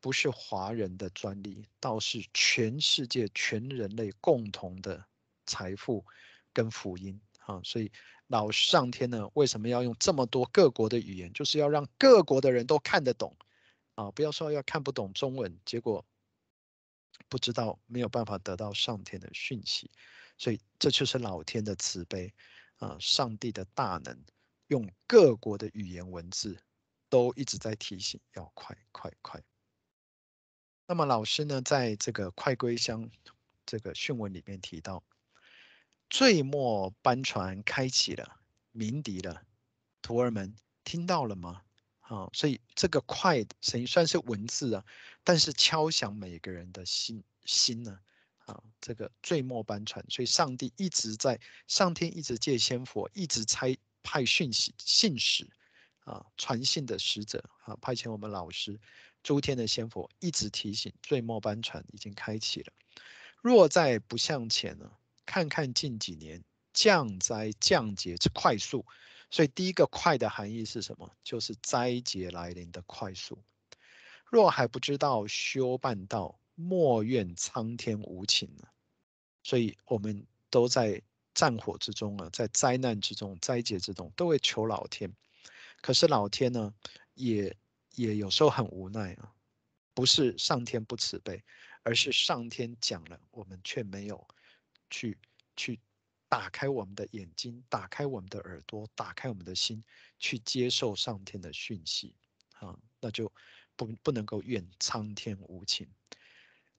[0.00, 5.04] 不是华人的专利，道是全世界全人类共同的
[5.46, 6.04] 财富
[6.52, 7.60] 跟福音啊。
[7.62, 7.90] 所以
[8.26, 11.32] 老上天呢，为什么要用这么多各国的语言？
[11.32, 13.36] 就是要让各国的人都看得懂
[13.94, 16.04] 啊，不要说要看不懂中文，结果。
[17.28, 19.90] 不知道，没有办法得到上天的讯息，
[20.36, 22.32] 所以这就是老天的慈悲
[22.78, 22.96] 啊！
[23.00, 24.24] 上帝的大能，
[24.68, 26.62] 用各国的语言文字
[27.08, 29.42] 都一直在提醒要快快快。
[30.86, 33.10] 那么老师呢，在这个快归乡
[33.66, 35.04] 这个训文里面提到，
[36.08, 38.40] 最末班船开启了，
[38.72, 39.44] 鸣笛了，
[40.00, 41.62] 徒儿们听到了吗？
[42.08, 44.84] 啊，所以这个快等于算是文字啊，
[45.22, 48.00] 但是敲响每个人的心心呢，
[48.46, 55.46] 啊，这个最末班船，所以上帝一直在，上天一直借仙佛，一直差派讯息信使，
[56.04, 58.80] 啊，传信的使者，啊，派遣我们老师，
[59.22, 62.72] 诸天的仙佛一直提醒，最末班船已经开启了，
[63.42, 64.90] 若再不向前呢，
[65.26, 66.42] 看看近几年
[66.72, 68.86] 降灾降劫之快速。
[69.30, 71.10] 所以第一个快的含义是什么？
[71.22, 73.42] 就是灾劫来临的快速。
[74.24, 78.50] 若还不知道修办道，莫怨苍天无情。
[79.42, 81.00] 所以我们都在
[81.34, 85.14] 战火之中啊，在灾难之中、灾劫之中，都会求老天。
[85.80, 86.74] 可是老天呢，
[87.14, 87.56] 也
[87.94, 89.32] 也有时候很无奈啊，
[89.94, 91.42] 不是上天不慈悲，
[91.82, 94.26] 而是上天讲了，我们却没有
[94.90, 95.18] 去
[95.56, 95.80] 去。
[96.28, 99.82] 打开我们的眼睛，打开我们的耳朵，打开我们的心，
[100.18, 102.14] 去接受上天的讯息，
[102.58, 103.32] 啊，那就
[103.76, 105.88] 不不能够怨苍天无情。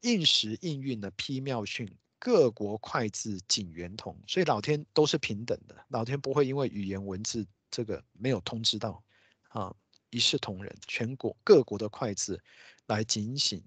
[0.01, 9.03] 应时应运的批妙训，各国快字仅圆同，所以老天都是平等的，老天不会因为语言文字这个没有通知到，
[9.49, 9.75] 啊，
[10.11, 12.41] 一视同仁，全国各国的快字
[12.85, 13.63] 来警醒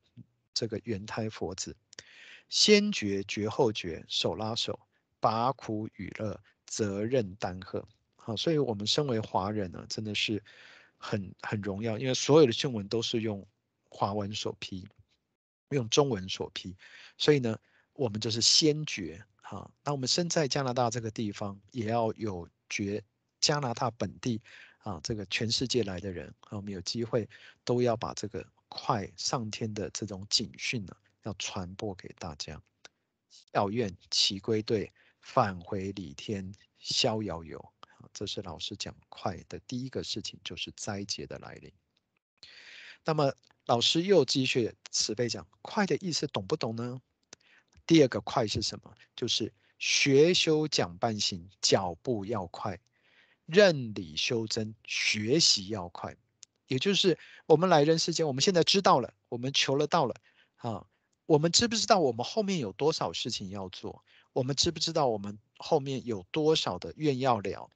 [0.55, 1.77] 这个圆胎佛子，
[2.49, 4.79] 先觉觉后觉，手拉手。
[5.23, 7.87] 把苦与乐，责任担荷。
[8.17, 10.43] 好，所以我们身为华人呢，真的是
[10.99, 13.47] 很很荣耀，因为所有的训文都是用
[13.89, 14.85] 华文所批，
[15.69, 16.77] 用中文所批，
[17.17, 17.57] 所以呢，
[17.93, 19.25] 我们就是先觉。
[19.43, 23.01] 哈，那我们身在加拿大这个地方，也要有觉
[23.39, 24.43] 加拿大本地
[24.79, 27.29] 啊，这个全世界来的人，啊，我们有机会
[27.65, 32.61] 都要把这个快上天的这种警讯呢，要传播给大家。
[33.53, 34.93] 要愿齐归队。
[35.23, 37.73] 返回里天逍遥游，
[38.13, 41.73] 这是老师讲快的第一个事情，就是灾劫的来临。
[43.05, 43.33] 那么
[43.67, 47.01] 老师又继续慈悲讲快的意思，懂不懂呢？
[47.87, 48.95] 第二个快是什么？
[49.17, 52.77] 就是学修讲办行，脚步要快；
[53.47, 56.17] 认理修真，学习要快。
[56.67, 60.15] 也就是我们来人世间，我们现在知道了，我们求了道了，
[60.57, 60.87] 啊，
[61.33, 64.05] 我们知不知道我们后面有多少事情要做？
[64.35, 67.71] 我们知不知道我们后面有多少的愿要了？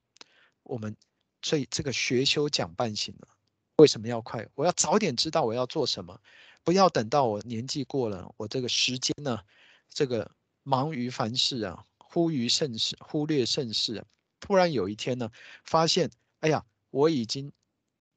[0.62, 0.94] 我们
[1.40, 3.28] 所以这个学修讲半醒了，
[3.76, 4.46] 为什么要快？
[4.56, 6.20] 我要早点知道我要做什么，
[6.64, 9.40] 不要等到我年纪过了，我这个时间呢，
[9.88, 10.30] 这个
[10.62, 14.04] 忙于凡事啊，忽于盛事，忽略盛事，
[14.38, 15.30] 突然有一天呢，
[15.64, 17.50] 发现，哎呀，我已经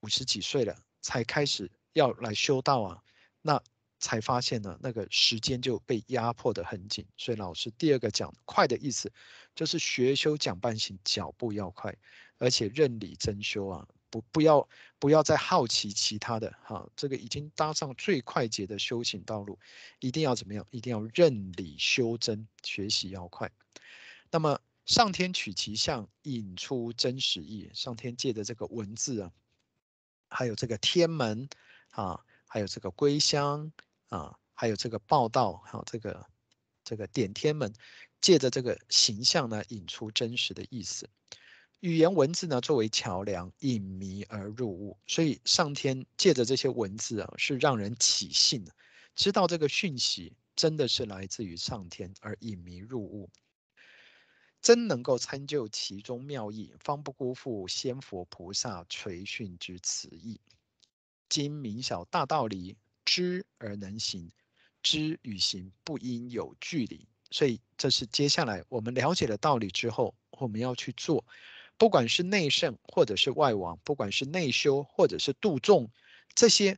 [0.01, 3.01] 五十几岁了，才开始要来修道啊，
[3.41, 3.63] 那。
[3.99, 9.11] 才发现呢，那个时间就被压迫得很紧，所以老师第二个讲快的意思，
[9.53, 11.95] 就是学修讲半行，脚步要快，
[12.37, 14.67] 而且认理真修啊，不不要
[14.99, 19.59] 不要再好奇其他的哈，这个已经搭上最快捷的修行道路，
[19.99, 20.65] 一定要怎么样？
[20.71, 23.51] 一定要认理修真，学习要快。
[24.31, 29.31] 那么上天取其象，引出真实意，上天借的这个文字啊，
[30.29, 31.49] 还有这个天门
[31.91, 33.71] 啊，还有这个归乡。
[34.09, 36.27] 啊，还有这个报道，还有这个
[36.83, 37.73] 这个点天门，
[38.21, 41.09] 借着这个形象呢，引出真实的意思。
[41.79, 44.97] 语言文字呢，作为桥梁，引迷而入悟。
[45.07, 48.67] 所以上天借着这些文字啊，是让人起信，
[49.15, 53.29] 知道这个讯息真的是来自于上天，而引迷入悟，
[54.61, 60.41] 真能够参究其中妙义，方不辜负仙佛菩萨垂训之慈意。
[61.29, 62.75] 今明晓大道理。
[63.09, 64.31] 知而能行，
[64.83, 67.07] 知与行不应有距离。
[67.31, 71.25] 所以这是接下来我们了解了道理之后，我们要去做，
[71.75, 75.89] 不管是内圣或者是外王，不管是内修或者是度众，
[76.35, 76.77] 这些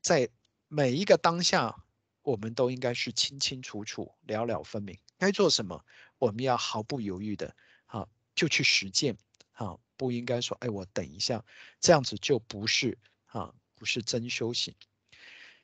[0.00, 0.28] 在
[0.66, 1.84] 每一个当下，
[2.22, 5.84] 我们都应该是清清楚楚、了了分明，该做什么，
[6.18, 7.54] 我们要毫不犹豫的，
[7.86, 9.16] 好就去实践，
[9.52, 11.44] 好不应该说，哎，我等一下，
[11.78, 14.74] 这样子就不是啊，不是真修行。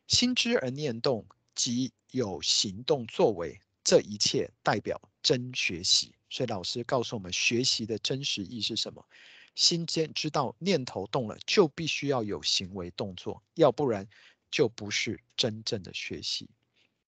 [0.07, 6.14] 心知而念动，即有行动作为，这一切代表真学习。
[6.31, 9.07] 所以老师告诉我们，学习的真实意是什么？
[9.55, 14.09] 心间知道念头动了，就必须要有行为动作，要不然
[14.51, 16.51] 就不是真正的学习。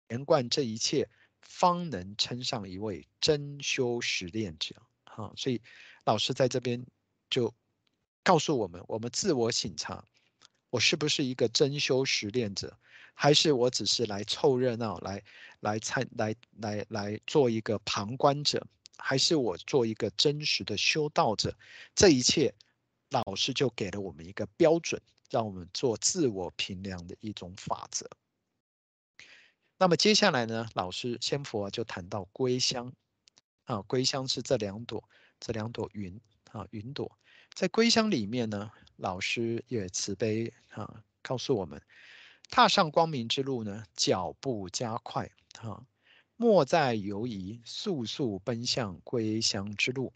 [0.08, 1.08] 连贯这一切，
[1.40, 4.76] 方能称上一位真修实练者。
[5.04, 5.62] 哈，所以
[6.04, 6.86] 老师在这边
[7.30, 7.54] 就
[8.22, 10.04] 告诉我们：我们自我省察，
[10.76, 12.78] 我是不是一个真修实练者，
[13.14, 15.22] 还是我只是来凑热闹，来
[15.60, 18.62] 来参来来来做一个旁观者？
[18.98, 21.56] 还是我做一个真实的修道者，
[21.94, 22.54] 这一切
[23.08, 28.06] 老师就给了我们一个标准，让我们做自我评量的一种法则。
[29.78, 32.92] 那么接下来呢，老师仙佛就谈到归乡
[33.64, 35.02] 啊，归乡是这两朵
[35.40, 36.20] 这两朵云
[36.52, 37.10] 啊，云朵
[37.54, 41.80] 在归乡里面呢，老师也慈悲啊，告诉我们，
[42.50, 45.30] 踏上光明之路呢，脚步加快
[45.60, 45.86] 啊。
[46.36, 50.12] 莫再犹疑，速速奔向归乡之路。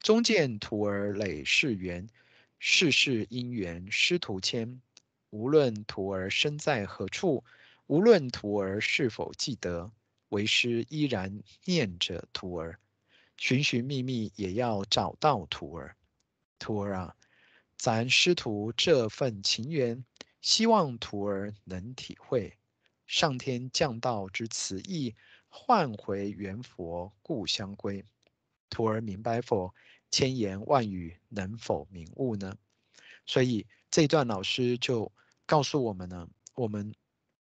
[0.00, 2.06] 终见徒儿累世缘，
[2.58, 4.80] 世世因缘师徒牵。
[5.30, 7.42] 无论徒儿身在何处，
[7.86, 9.90] 无论徒儿是否记得，
[10.28, 12.78] 为师依然念着徒儿，
[13.36, 15.96] 寻寻觅觅也要找到徒儿。
[16.58, 17.16] 徒儿啊，
[17.76, 20.04] 咱师徒这份情缘，
[20.40, 22.56] 希望徒儿能体会
[23.06, 25.14] 上天降道之慈意。
[25.48, 28.04] 唤回圆佛故乡归，
[28.68, 29.72] 徒儿明白否？
[30.10, 32.56] 千言万语能否明悟呢？
[33.26, 35.10] 所以这段老师就
[35.46, 36.94] 告诉我们呢，我们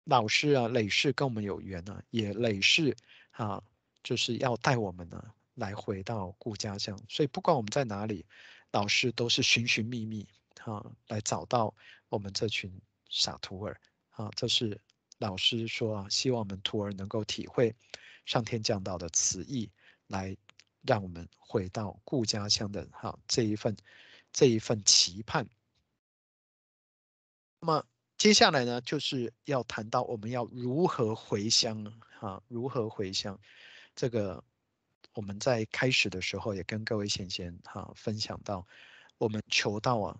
[0.05, 2.95] 老师啊，累世跟我们有缘呢，也累世
[3.31, 3.61] 啊，
[4.03, 6.97] 就是要带我们呢来回到故家乡。
[7.09, 8.25] 所以不管我们在哪里，
[8.73, 10.27] 老师都是寻寻觅觅
[10.65, 11.73] 啊，来找到
[12.09, 12.69] 我们这群
[13.09, 14.77] 傻徒儿啊，这是。
[15.19, 17.73] 老师说啊，希望我们徒儿能够体会
[18.25, 19.71] 上天降道的慈意，
[20.07, 20.35] 来
[20.81, 23.77] 让我们回到故家乡的哈这一份
[24.33, 25.47] 这一份期盼。
[27.61, 27.85] 那么
[28.17, 31.85] 接下来呢，就是要谈到我们要如何回乡
[32.19, 33.39] 哈，如何回乡。
[33.95, 34.43] 这个
[35.13, 38.67] 我们在开始的时候也跟各位贤贤哈分享到，
[39.17, 40.17] 我们求道啊，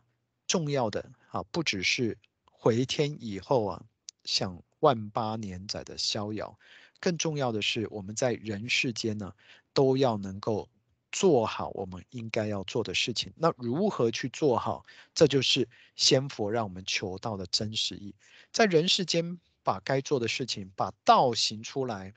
[0.48, 3.86] 重要的啊，不只是回天以后啊，
[4.24, 4.62] 想。
[4.84, 6.60] 万八年载的逍遥，
[7.00, 9.34] 更重要的是，我们在人世间呢，
[9.74, 10.68] 都要能够
[11.10, 13.32] 做好我们应该要做的事情。
[13.38, 14.86] 那如何去做好？
[15.16, 18.14] 这就是仙佛让我们求道的真实意。
[18.52, 22.14] 在人世间，把该做的事情，把道行出来，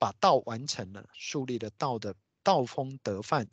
[0.00, 3.46] 把道完成了，树立了道的道风德范，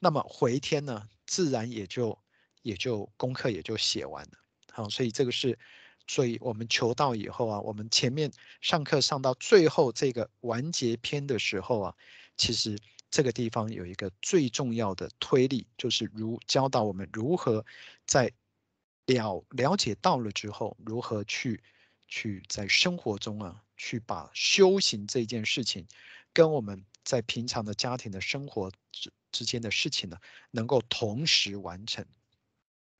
[0.00, 2.18] 那么回天呢，自然也就
[2.60, 4.32] 也就功课也就写完了。
[4.70, 5.58] 好，所以这个是。
[6.06, 8.30] 所以我们求道以后啊，我们前面
[8.60, 11.94] 上课上到最后这个完结篇的时候啊，
[12.36, 12.78] 其实
[13.10, 17.64] 这个地方有一个最重要的推力，就是如教导我们如何
[18.04, 18.30] 在
[19.06, 21.62] 了了解到了之后，如何去
[22.06, 25.86] 去在生活中啊，去把修行这件事情，
[26.32, 30.18] 跟我们在平常的家庭的生活之之间的事情呢，
[30.50, 32.06] 能够同时完成。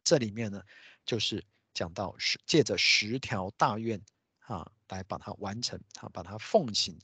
[0.02, 0.62] 这里面呢，
[1.04, 1.44] 就是。
[1.74, 4.00] 讲到十借着十条大愿
[4.42, 6.96] 啊，来把它完成啊，把它奉行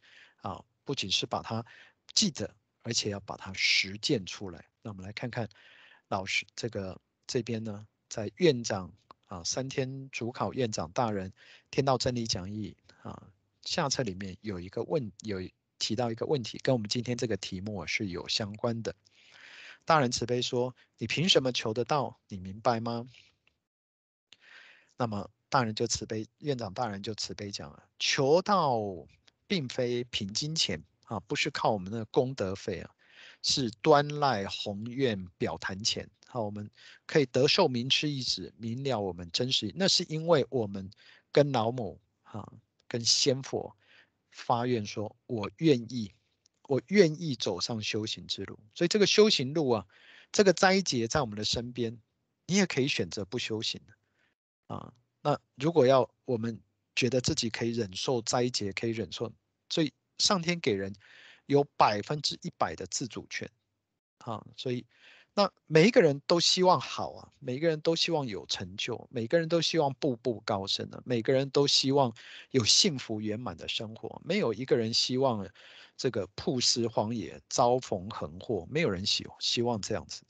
[0.42, 1.66] 啊，不仅是把它
[2.14, 4.64] 记得，而且要把它实践出来。
[4.80, 5.48] 那我们来看看
[6.06, 8.92] 老师这个这边呢，在院长
[9.26, 11.32] 啊，三天主考院长大人
[11.72, 13.20] 天道真理讲义啊
[13.62, 15.38] 下册里面有一个问，有
[15.78, 18.94] 提到一个问题，跟我们今天这个题目是有相关的。
[19.84, 22.20] 大人慈悲说：“你凭什么求得到？
[22.28, 23.06] 你明白吗？”
[24.96, 28.78] 那么大人就慈悲，院长大人就慈悲讲了，求道
[29.46, 32.90] 并非凭金钱啊，不是靠我们的功德费啊，
[33.42, 36.08] 是端赖宏愿表坛前。
[36.26, 36.70] 好，我们
[37.06, 39.72] 可以得受明师一指，明了我们真实。
[39.74, 40.88] 那是因为我们
[41.32, 42.52] 跟老母哈，
[42.90, 43.76] 跟仙佛
[44.32, 46.12] 发愿说，我愿意，
[46.64, 48.58] 我愿意走上修行之路。
[48.74, 49.86] 所以这个修行路啊，
[50.32, 51.96] 这个灾劫在我们的身边，
[52.46, 54.74] 你也可以选择不修行的。
[54.74, 56.60] 啊，那如果要我们
[56.96, 59.32] 觉得自己可以忍受灾劫，可以忍受，
[59.68, 60.92] 所以上天给人
[61.46, 63.48] 有百分之一百的自主权，
[64.18, 64.84] 啊，所以
[65.32, 72.12] 那每一个人都希望好啊，每一个人都希望有成就，每个人都希望步步高升的，每个人都希望
[72.50, 75.48] 有幸福圆满的生活，没有一个人希望
[75.96, 80.22] 这个曝尸荒野，遭逢横祸，没有人希希望这样子。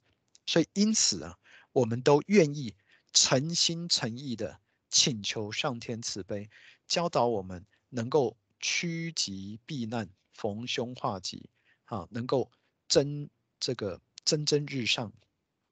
[0.46, 1.38] 所以因此啊，
[1.72, 2.74] 我们都愿意
[3.14, 6.51] 诚心诚意的请求上天慈悲，
[6.86, 11.48] 教导我们能够趋吉避难，逢凶化吉，
[11.86, 12.51] 啊，能够
[12.86, 13.98] 真这个。
[14.30, 15.12] 蒸蒸日上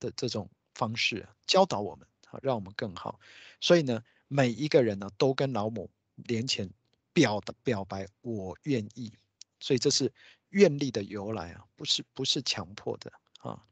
[0.00, 3.20] 的这种方式教导我们，好让我们更好。
[3.60, 6.68] 所以呢，每一个人呢都跟老母连前
[7.12, 9.12] 表的表白，我愿意。
[9.60, 10.12] 所以这是
[10.48, 13.62] 愿力的由来啊，不是不是强迫的啊。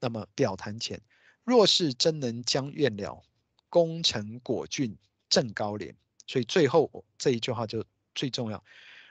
[0.00, 1.00] 那么表坛前，
[1.42, 3.22] 若是真能将愿了，
[3.70, 4.98] 功成果俊
[5.30, 5.96] 正高廉。
[6.26, 7.82] 所以最后这一句话就
[8.14, 8.62] 最重要。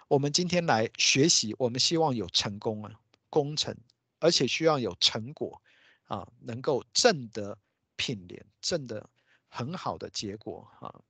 [0.08, 3.00] 我们今天来学习，我们希望有成功啊，
[3.32, 3.76] 功成。
[4.24, 5.62] 而且需要有成果，
[6.06, 7.58] 啊，能够证得
[7.98, 9.10] 品莲，证得
[9.50, 11.04] 很好的结果，啊，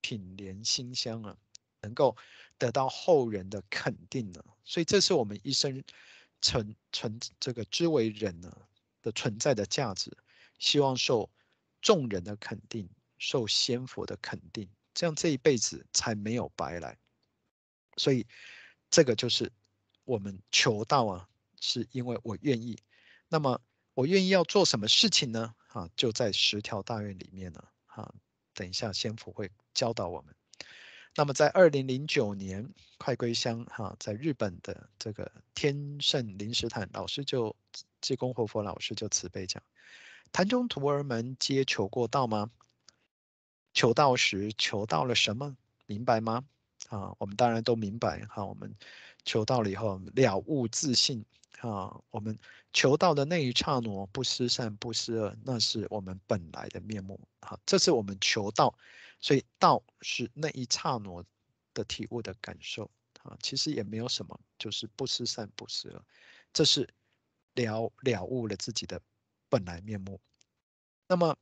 [0.00, 1.36] 品莲馨香啊，
[1.80, 2.16] 能够
[2.58, 4.40] 得到后人的肯定呢。
[4.62, 5.82] 所以这是我们一生
[6.40, 8.56] 存存这个之为人呢
[9.02, 10.16] 的存在的价值，
[10.60, 11.28] 希望受
[11.80, 12.88] 众人的肯定，
[13.18, 16.96] 受先佛的肯定，这样这一辈子才没有白来。
[17.96, 18.24] 所以
[18.88, 19.50] 这个就是
[20.04, 21.28] 我们求道啊。
[21.62, 22.76] 是因为我愿意，
[23.28, 23.60] 那么
[23.94, 25.54] 我愿意要做什么事情呢？
[25.68, 27.62] 啊，就在十条大愿里面呢。
[27.86, 28.12] 啊，
[28.52, 30.34] 等一下仙佛会教导我们。
[31.14, 37.54] 那么在二零零九年快归乡哈，在日本的这个天胜灵石坛老师就
[38.00, 39.62] 济公活佛老师就慈悲讲：
[40.32, 42.50] 坛中徒儿们皆求过道吗？
[43.72, 45.56] 求道时求到了什么？
[45.86, 46.44] 明白吗？
[46.88, 48.44] 啊，我们当然都明白哈。
[48.44, 48.74] 我们
[49.24, 51.24] 求道了以后了悟自信。
[51.60, 52.36] 啊，我们
[52.72, 57.20] 求道的那一刹那，不思善不思恶，那是我们本来的面目。
[57.40, 58.76] 好，这是我们求道，
[59.20, 61.24] 所以道是那一刹那
[61.72, 62.90] 的体悟的感受。
[63.22, 66.04] 啊，其实也没有什么，就是不思善不思恶，
[66.52, 66.92] 这是
[67.54, 69.00] 了了悟了自己的
[69.48, 70.20] 本来面目。
[71.06, 71.38] 那么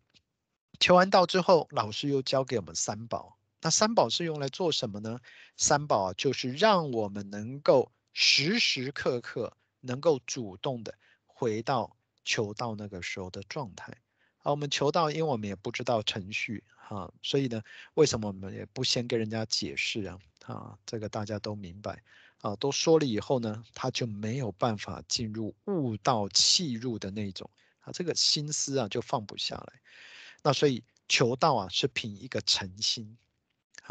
[0.78, 3.39] 求完道之后，老师又教给我们三宝。
[3.61, 5.21] 那三宝是用来做什么呢？
[5.57, 9.57] 三宝就是让我们能够时时刻刻。
[9.83, 10.95] 能够主动的
[11.25, 13.97] 回到求道那个时候的状态。
[14.37, 17.63] 好，我们求道，因为我们也不知道程序，哈，所以呢，
[17.95, 20.19] 为什么我们也不先跟人家解释啊？
[20.45, 22.03] 啊，这个大家都明白，
[22.43, 27.49] 啊，都说了以后呢，他就没有办法进入悟道气入的那种，
[27.81, 29.81] 啊，这个心思啊就放不下来。
[30.43, 33.17] 那所以求道啊，是凭一个诚心，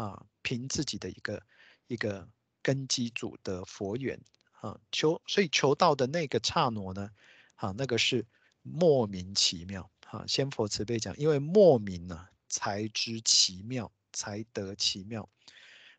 [0.00, 1.42] 啊，凭自己的一个
[1.86, 2.26] 一个
[2.62, 4.18] 根基主的佛缘。
[4.62, 7.10] 啊，求所以求道的那个刹那呢，
[7.56, 8.26] 啊，那个是
[8.62, 9.90] 莫名其妙。
[10.06, 15.28] 啊，先佛慈悲讲，因为莫名呢，才知其妙，才得其妙。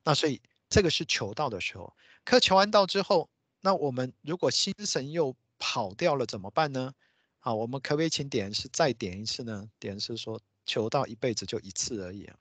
[0.04, 1.96] 那所以这个是求道的时候。
[2.24, 3.30] 可求完道之后，
[3.62, 6.94] 那我们如果心神又跑掉了怎么办呢？
[7.40, 9.70] 啊，我们可不可以请点是再点一次呢？
[9.80, 12.38] 点是说求道一辈子就一次而已啊。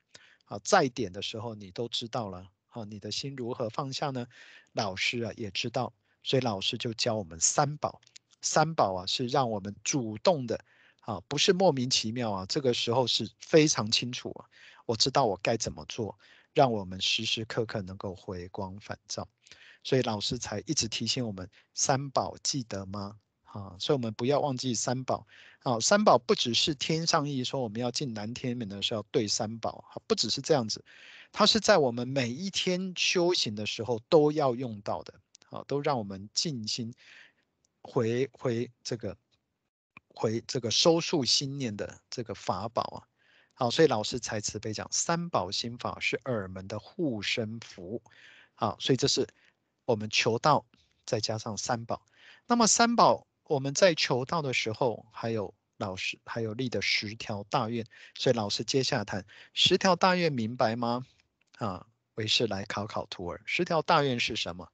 [0.51, 2.51] 啊，再点的时候你都知道了。
[2.71, 4.27] 啊，你的心如何放下呢？
[4.73, 5.93] 老师啊也知道。
[6.23, 8.01] 所以老师就教我们三宝，
[8.43, 10.63] 三宝啊是让我们主动的
[11.01, 12.45] 啊，不是莫名其妙啊。
[12.47, 14.45] 这个时候是非常清楚啊，
[14.87, 16.19] 我知道我该怎么做，
[16.53, 19.27] 让我们时时刻刻能够回光返照。
[19.83, 23.19] 所以老师才一直提醒我们三宝记得吗？
[23.53, 25.27] 啊，所以我们不要忘记三宝。
[25.61, 30.85] 啊，三宝不只是天上意说我们要进南天门的时候要对三宝，不只是这样子，
[31.31, 35.15] 它是在我们每一天修行的时候都要用到的。
[35.51, 36.95] 啊，都让我们静心
[37.83, 39.17] 回回这个
[40.15, 42.99] 回这个收束心念的这个法宝啊。
[43.55, 48.01] 好，所以老师才慈悲讲，三宝心法是耳门的护身符。
[48.55, 49.27] 好，所以这是
[49.87, 50.65] 我们求道
[51.05, 52.01] 再加上三宝。
[52.47, 57.85] 那么三宝我们在求道的时候，还有老师还有立的十条大愿。
[58.15, 61.05] 所以老师接下来谈十条大愿，明白吗？
[61.59, 61.85] 啊，
[62.15, 64.69] 为师来考考徒儿，十条大愿是什么？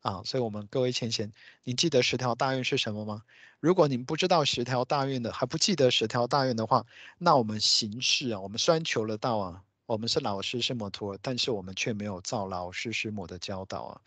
[0.00, 3.24] 啊，所以，我们各位前贤，你记得十条大愿是什么吗？
[3.60, 6.86] 如果你不知道十条大愿的，还不记得十条大愿的话，
[7.18, 14.00] 那我们行事啊，我们虽然求了道啊，我们是老师师母徒儿，但是我们却没有照老师师母的教导啊，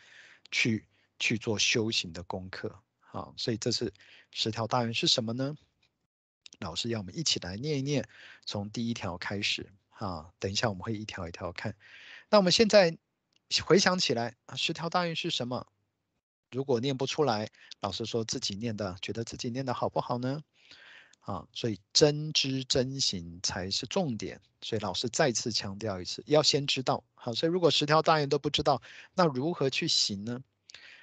[0.50, 0.88] 去
[1.20, 2.80] 去做修行的功课。
[3.18, 3.92] 啊，所以这是
[4.32, 5.56] 十条大愿是什么呢？
[6.60, 8.08] 老师要我们一起来念一念，
[8.46, 9.72] 从第一条开始。
[9.90, 11.76] 啊，等一下我们会一条一条看。
[12.30, 12.96] 那我们现在
[13.66, 15.66] 回想起来啊，十条大愿是什么？
[16.52, 17.50] 如果念不出来，
[17.80, 20.44] 老师说自己念的，觉得自己念的好不好呢？
[21.22, 24.40] 啊，所以真知真行才是重点。
[24.62, 27.04] 所以老师再次强调一次，要先知道。
[27.16, 28.80] 好，所以如果十条大愿都不知道，
[29.16, 30.44] 那如何去行呢？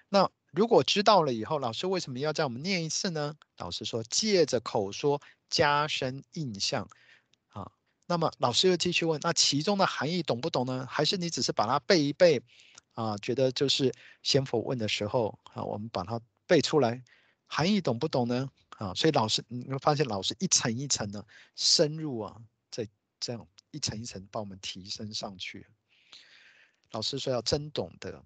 [0.08, 3.36] 那如果知道了以后，老师为什么要叫我们念一次呢？
[3.56, 6.88] 老师说，借着口说加深印象。
[7.48, 7.70] 啊，
[8.06, 10.86] 那么老师又继续问，那其中的含义懂不懂呢？
[10.88, 12.40] 还是你只是把它背一背？
[12.92, 13.92] 啊，觉得就是
[14.22, 17.02] 先佛问的时候，啊，我们把它背出来，
[17.46, 18.48] 含义懂不懂呢？
[18.78, 21.26] 啊，所以老师你会发现，老师一层一层的
[21.56, 22.36] 深入啊，
[22.70, 22.88] 在
[23.18, 25.66] 这样一层一层把我们提升上去。
[26.92, 28.24] 老师说要真懂得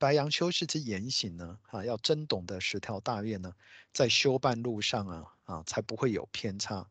[0.00, 3.54] 白杨修士之言行呢，啊，要真懂得十条大愿呢，
[3.92, 6.88] 在修办路上啊，啊，才不会有偏差，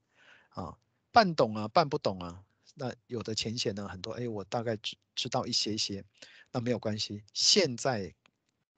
[0.49, 0.77] 啊，
[1.11, 2.43] 半懂啊，半不懂啊，
[2.75, 6.05] 那有的浅显呢，很多，哎，我大概知知道一些些。
[6.51, 8.13] 那没有关系，现在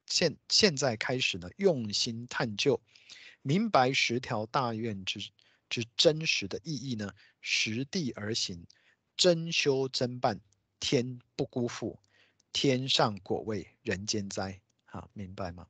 [0.06, 2.82] 现现在开始呢，用心探究，
[3.42, 5.20] 明白十条大愿之
[5.68, 7.12] 之真实的意义呢，
[7.42, 8.66] 实地而行，
[9.18, 10.40] 真修真办，
[10.80, 12.00] 天不辜负，
[12.54, 15.68] 天上果位，人间灾，啊，明白吗？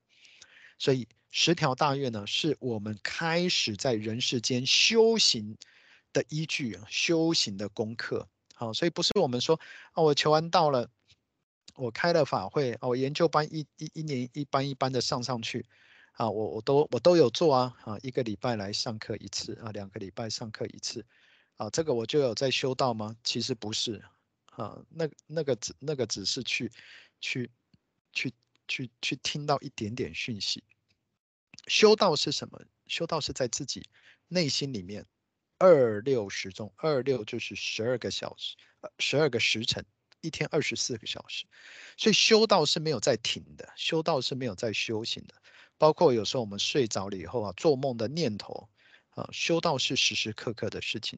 [0.78, 5.58] 所以十条大愿呢，是我们开始在人世间修行
[6.12, 8.28] 的依据，修行的功课。
[8.56, 9.60] 好，所以不是我们说
[9.94, 10.90] 啊，我求完道了。
[11.76, 15.66] 我开了法会，我研究班一一一年一班一班的上上去，
[16.12, 21.06] 啊，我我都我都有做啊，啊，一个礼拜来上课一次啊，两个礼拜上课一次，
[21.56, 23.16] 啊，这个我就有在修道吗？
[23.24, 24.04] 其实不是，
[24.62, 26.72] 啊，那那个只那个只是去
[27.20, 27.50] 去
[28.14, 28.34] 去
[28.68, 30.64] 去去听到一点点讯息。
[31.68, 32.62] 修道是什么？
[32.88, 33.88] 修道是在自己
[34.28, 35.06] 内心里面
[35.58, 38.56] 二六时中，二六就是十二个小时，
[39.00, 39.86] 十二个时辰。
[40.24, 41.48] 一天二十四个小时，
[41.98, 45.34] 所以修道是没有在停的，修道是没有在修行的。
[45.80, 48.70] 包括有时候我们睡着了以后啊，做梦的念头
[49.16, 51.18] 啊，修道是时时刻刻的事情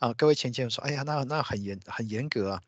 [0.00, 0.12] 啊。
[0.14, 2.62] 各位前前说，哎呀，那那很严很严格啊，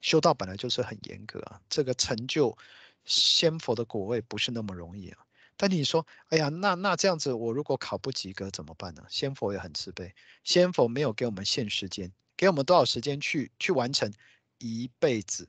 [0.00, 2.56] 修道本来就是很严格啊，这个成就
[3.04, 5.18] 仙佛的果位不是那么容易啊。
[5.58, 9.04] 但你说，哎呀，那那这样子，我如果考不及格怎么办呢？
[9.10, 14.10] 仙佛也很慈悲，仙佛没有给我们限时间，给我们多少时间去去完成。
[14.58, 15.46] 一辈子，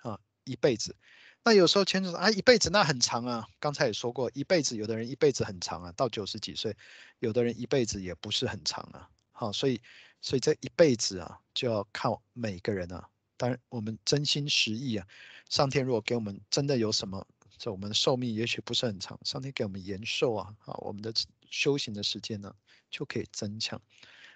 [0.00, 0.96] 啊，一辈子。
[1.44, 3.46] 那有时候牵扯啊，一辈子那很长啊。
[3.60, 6.74] 刚才也说过，一辈子有的人一辈子很长啊，到九十几岁，
[7.18, 9.06] 有的人一辈子也不是很长啊。
[9.32, 9.82] 好，所以，
[10.20, 13.08] 所以这一辈子啊，就要靠每个人啊。
[13.36, 15.06] 当然，我们真心实意啊。
[15.48, 21.12] 上天如果给我们真的有什么，这我们的寿命也许不是很长，上天给我们延寿啊，啊，我们的
[21.50, 22.54] 修行的时间呢
[22.90, 23.80] 就可以增强。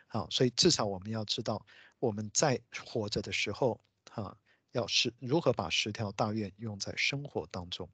[0.07, 1.65] 好，所以至少我们要知道，
[1.99, 3.81] 我们在活着的时候。
[4.15, 4.37] 啊，
[4.73, 7.89] 要是如何把十条大愿用在生活当中？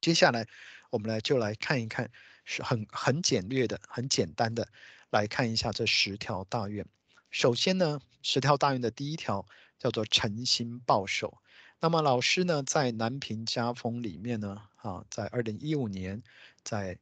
[0.00, 0.48] 接下来
[0.90, 2.10] 我们来就来看一看，
[2.44, 4.68] 是很很简略的、很简单的
[5.10, 6.84] 来看一下这十条大愿。
[7.30, 9.46] 首先呢，十条大愿的第一条
[9.78, 11.38] 叫做诚心报守。
[11.80, 16.22] 那么老师呢，在南屏家风里面呢，啊，在二零一五年，
[16.62, 16.98] 在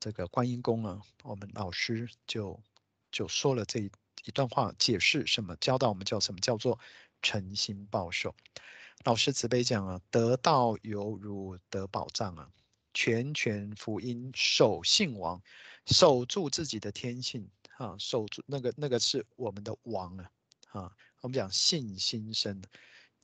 [0.00, 2.60] 这个观音宫啊，我们老师就
[3.10, 3.90] 就说了这一
[4.24, 6.78] 一段话，解释什么，教导我们叫什么叫做。
[7.22, 8.36] 诚心报守，
[9.02, 12.50] 老师慈悲讲啊，得道犹如得宝藏啊，
[12.92, 15.42] 全权福音守信王，
[15.86, 20.30] 守住自己的天性啊，守住那个那个是我们的王啊
[20.72, 22.62] 啊，我们讲信心生，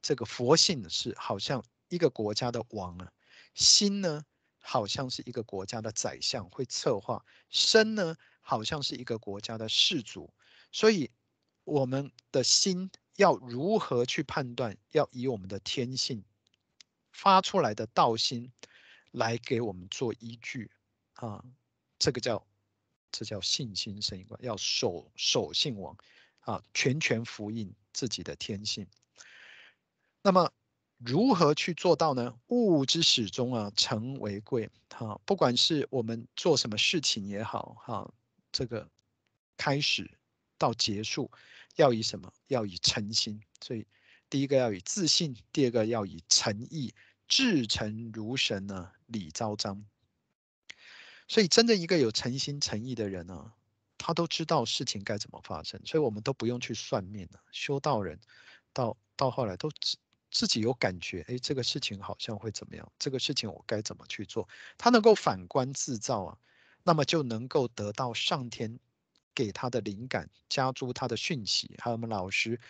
[0.01, 3.13] 这个佛性是好像一个国家的王啊，
[3.55, 4.25] 心呢
[4.59, 10.33] 好像是一个国家的宰相会策划，身呢好像是一个国家的士族，
[10.71, 11.11] 所以
[11.65, 12.91] 我们的心。
[13.17, 14.75] 要如何去判断？
[14.93, 16.25] 要以我们的天性
[17.13, 18.51] 发出来的道心
[19.11, 20.71] 来给我们做依据
[21.17, 21.45] 啊，
[21.99, 22.43] 这个叫
[23.13, 25.97] 这叫信心生一观，要守守信王
[26.41, 28.87] 啊，全权服膺自己的天性。
[30.23, 30.51] 那么
[30.99, 32.35] 如何去做到呢？
[32.49, 34.71] 物之始终啊，诚为贵。
[34.89, 38.15] 哈，不管是我们做什么事情也好，哈，
[38.51, 38.89] 这个
[39.57, 40.11] 开始
[40.57, 41.31] 到结束。
[41.77, 42.33] 要以什么？
[42.49, 43.43] 要以诚心。
[43.61, 43.87] 所以，
[44.31, 46.95] 第一个要以自信，第二个要以诚意，
[47.27, 49.85] 至诚如神呢，礼昭彰。
[51.33, 53.55] 所以，真正一个有诚心诚意的人呢，
[53.97, 57.41] 他都知道事情该怎么发生，所以我们都不用去算命了。
[57.53, 58.21] 修道人
[58.75, 59.97] 到到后来都自
[60.31, 62.93] 自己有感觉，哎，这个事情好像会怎么样？
[62.99, 64.47] 这个事情我该怎么去做？
[64.77, 66.39] 他能够反观自照啊，
[66.83, 68.79] 那么就能够得到上天。
[69.35, 72.61] 给他的灵感，加诸他的讯息，还有我们老师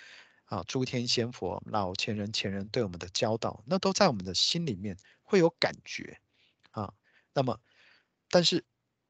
[0.45, 6.21] 啊，诸天仙佛、老前人、前人对我们的教导，那都在我们的心里面会有感觉
[6.71, 6.95] 啊。
[7.35, 7.59] 那么，
[8.33, 8.65] 但是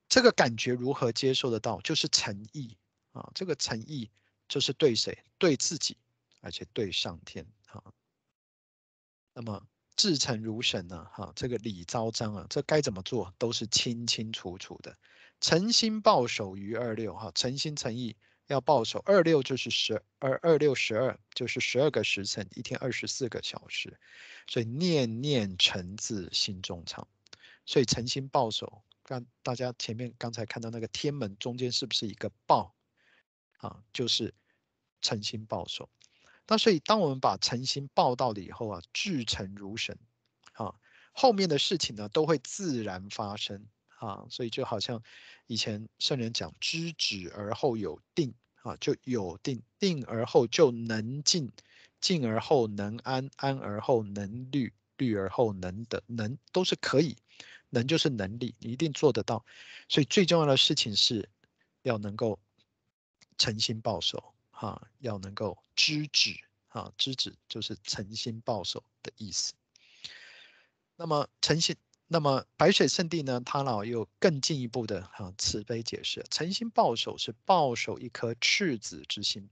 [0.08, 1.80] 这个感觉如何接受得到？
[1.82, 2.76] 就是诚意
[3.12, 4.10] 啊，这个诚意
[4.48, 5.16] 就是对谁？
[5.38, 5.96] 对自己，
[6.40, 7.80] 而且对上天啊。
[9.32, 9.64] 那么
[9.94, 11.06] 至诚如神呢？
[11.12, 14.98] 哈，这个礼昭彰啊，这该怎么做都是清清楚楚的。
[15.40, 18.16] 诚心报守于二六哈，诚心诚意
[18.48, 18.98] 要报守。
[19.06, 24.00] 二六就是十二，二六十二就是十二个时辰，一天二十四个小时，
[24.48, 27.06] 所以念念诚字心中藏。
[27.64, 28.82] 所以诚心报守，
[29.12, 32.74] 刚大家前面刚才看到那个天门中间是不是一个报？
[33.58, 34.32] 啊，就是
[35.02, 35.90] 诚心报守。
[36.48, 39.98] 那所以当我们把诚心报到了以后啊，至诚如神，
[40.54, 40.74] 啊，
[41.12, 43.66] 后面的事情呢都会自然发生
[43.98, 44.26] 啊。
[44.30, 45.02] 所以就好像
[45.46, 51.52] 以前圣人讲，知止而后有定啊，就有定，定而后就能静，
[52.00, 57.14] 静而后能安，安而后能虑，虑而后能得，能都是可以。
[57.74, 59.44] 能就是能力，你一定做得到。
[59.88, 61.26] 所以最重要的事情是
[61.82, 62.38] 要能够
[63.38, 69.54] 诚心报守，哈，要能够知止，哈，知止就是诚心报守的意思。
[70.96, 71.74] 那么诚心，
[72.08, 79.48] 那么白水圣地呢，他老又更进一步的哈慈悲解释，诚心报守是报守一颗赤子之心，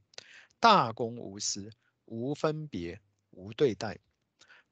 [0.60, 1.72] 大公无私，
[2.04, 3.00] 无分别，
[3.30, 3.98] 无对待，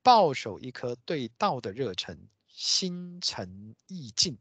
[0.03, 2.28] 报守一颗对道的热忱。
[2.59, 4.36] 心诚意静，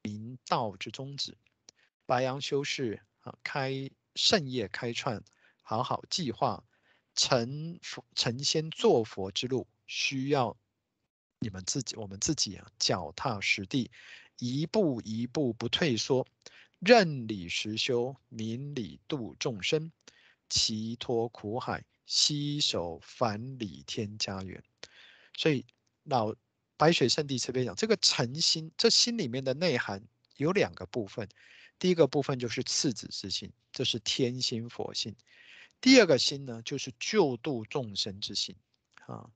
[0.00, 1.36] 明道之宗旨。
[2.06, 5.22] 白杨修士啊，开圣业开创，
[5.62, 6.64] 好好计划
[7.14, 10.56] 成佛成仙做佛之路，需要
[11.40, 13.90] 你们自己，我们自己啊，脚踏实地，
[14.38, 16.26] 一步一步不退缩，
[16.78, 19.92] 认理实修，明理度众生，
[20.48, 24.64] 齐脱苦海，携手返理天家园。
[25.36, 25.66] 所以
[26.04, 26.34] 老。
[26.82, 30.02] 白水圣地慈悲讲，这个诚心，这心里面的内涵
[30.36, 31.28] 有两个部分。
[31.78, 35.12] 第一个部分就是赤子之心，这是天心佛性；
[35.80, 38.56] 第二个心呢，就是救度众生之心。
[39.06, 39.30] 啊，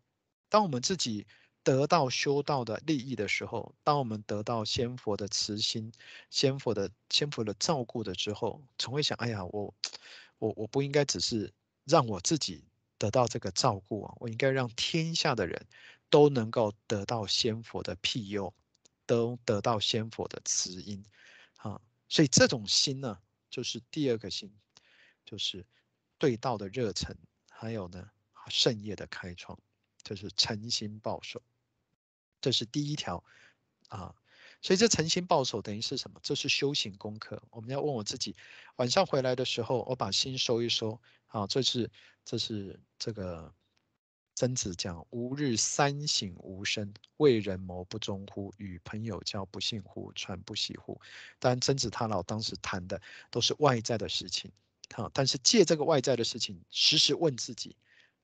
[0.48, 1.24] 当我们自己
[1.62, 5.92] 得到修道的利益的时候，当我们得到仙佛的慈心、
[6.30, 9.72] 仙佛的仙佛的照顾的之后，总会想：哎呀，我
[10.38, 11.52] 我我不应该只是
[11.84, 12.64] 让我自己
[12.98, 15.64] 得到这个照顾啊，我应该让天下的人。
[16.08, 18.54] 都能够得到仙佛的庇佑，
[19.06, 21.04] 都得到仙佛的慈音，
[21.56, 23.18] 啊，所以这种心呢，
[23.50, 24.52] 就是第二个心，
[25.24, 25.66] 就是
[26.16, 27.16] 对道的热忱，
[27.50, 28.08] 还有呢，
[28.48, 29.58] 圣业的开创，
[30.04, 31.42] 就是诚心报守，
[32.40, 33.22] 这是第一条，
[33.88, 34.14] 啊，
[34.62, 36.20] 所以这诚心报守等于是什么？
[36.22, 37.42] 这是修行功课。
[37.50, 38.36] 我们要问我自己，
[38.76, 41.90] 晚上回来的时候，我把心收一收，啊，这是
[42.24, 43.52] 这是这个。
[44.36, 48.52] 曾子讲：“吾日三省吾身，为人谋不忠乎？
[48.58, 50.12] 与朋友交不信乎？
[50.14, 51.00] 传不习乎？”
[51.40, 54.52] 当然，曾子他老当时谈的都是外在的事情，
[54.94, 55.10] 哈。
[55.14, 57.76] 但是借这个外在的事情，时时问自己，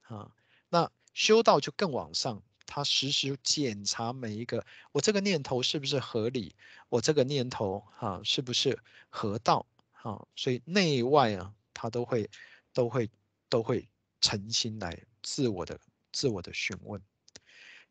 [0.03, 0.31] 哈。
[0.69, 6.55] 那修道就更往上，他时时检查每一个，我这个念头是不是合理？
[6.91, 9.65] 我这个念头，哈，是不是合道？
[9.93, 10.29] 哈。
[10.37, 12.29] 所以内外啊，他都会，
[12.75, 13.09] 都会，
[13.49, 13.89] 都会
[14.21, 15.81] 诚心来自我的。
[16.13, 17.03] 自我的询问。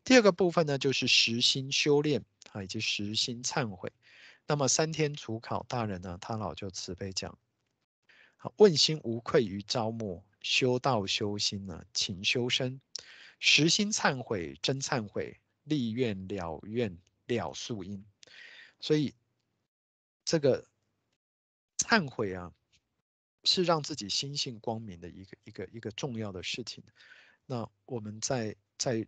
[0.04, 3.92] 第二个部分呢，就是实心修炼啊，以及实心忏悔。
[4.46, 7.38] 那么三天主考大人呢，他老就慈悲讲：
[8.56, 12.80] 问心无愧于朝暮，修道修心呢，勤修身，
[13.38, 18.04] 实心忏悔，真忏悔，立愿了愿了宿因。
[18.80, 19.14] 所以
[20.24, 20.66] 这个
[21.78, 22.52] 忏悔啊，
[23.44, 26.82] 是让自己心性光明的一个一个一个重要的事情。
[27.52, 29.06] 那我们在在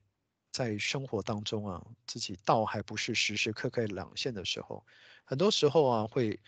[0.52, 4.84] 在生活当中啊，自己道还不是时时刻刻朗现的时候，
[5.24, 6.38] 很多时候啊会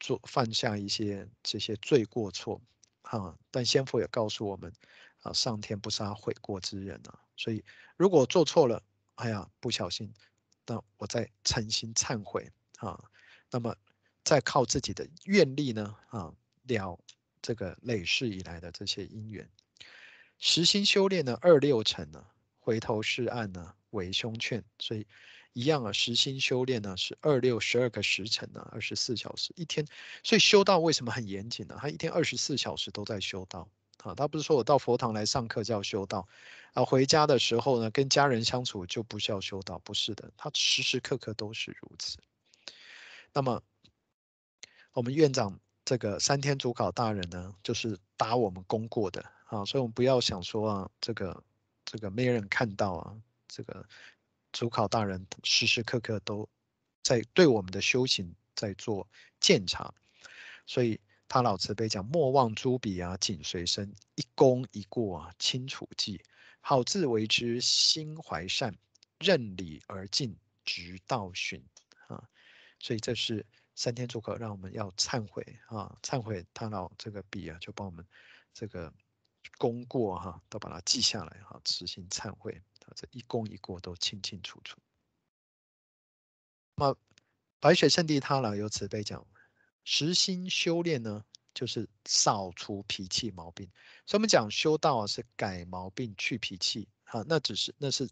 [0.00, 2.58] 做犯下一些这些罪过错，
[3.02, 3.36] 啊。
[3.50, 4.72] 但先佛也告诉我们
[5.20, 7.20] 啊，上天不杀悔过之人啊。
[7.36, 7.62] 所以
[7.98, 8.82] 如果做错了，
[9.16, 10.14] 哎呀，不小心，
[10.64, 12.98] 那我再诚心忏悔啊。
[13.50, 13.76] 那么
[14.24, 16.32] 再靠自己的愿力呢啊，
[16.62, 16.98] 了
[17.42, 19.46] 这个累世以来的这些因缘。
[20.38, 22.24] 实心修炼呢，二六成呢，
[22.58, 24.62] 回头是岸呢，为兄劝。
[24.78, 25.06] 所以
[25.52, 29.86] 一样啊，实心修炼呢是二六十二个时辰呢，二十四小时一天。
[30.22, 31.76] 所以修道为什么很严谨呢？
[31.80, 33.68] 他一天二十四小时都在修道
[34.02, 34.14] 啊。
[34.14, 36.28] 他不是说我到佛堂来上课叫修道
[36.72, 42.18] 啊，回家的时候呢，跟家人相处就不叫修道，不是的，他时时刻刻都是如此。
[43.32, 43.62] 那么
[44.92, 49.24] 我们院长这个三天主考大人呢，就是打我们功过的。
[49.46, 51.44] 啊，所以我们不要想说啊，这个
[51.84, 53.14] 这个没人看到啊，
[53.46, 53.86] 这个
[54.52, 56.48] 主考大人时时刻刻都
[57.02, 59.06] 在对我们的修行在做
[59.38, 59.94] 鉴察，
[60.66, 66.20] 所以他老慈悲讲：莫忘诸彼啊，谨随身，一功一过啊，清楚记，
[66.60, 68.74] 好自为之，心怀善，
[69.20, 71.62] 任理而进，直道循
[72.08, 72.24] 啊。
[72.80, 73.44] 所以这是
[73.74, 78.06] 三天主课，让我们要忏悔啊，忏悔他老这个笔啊，就帮我们
[78.52, 78.92] 这个
[79.58, 84.78] 功过哈、啊，都把它记下来哈，慈心忏悔，啊，这一功一过都清清楚楚。
[86.76, 86.94] 那
[87.60, 89.26] 白雪圣地他老有慈悲讲，
[89.84, 93.70] 实心修炼呢，就是扫除脾气毛病。
[94.06, 98.08] 所以我们讲修道啊，是改毛病、去脾气啊，那只是那是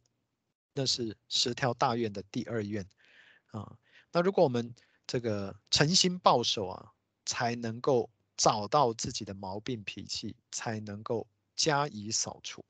[0.75, 2.85] 那是十条大愿的第二愿
[3.47, 3.77] 啊。
[4.11, 4.75] 那如果我们
[5.13, 6.91] 这个诚心报守啊，
[7.27, 12.65] 才能够找到自己的毛病脾气，才能够加以扫除。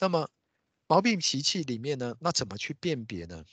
[0.00, 0.28] 那么
[0.88, 3.44] 毛病脾气里面呢，那怎么去辨别呢？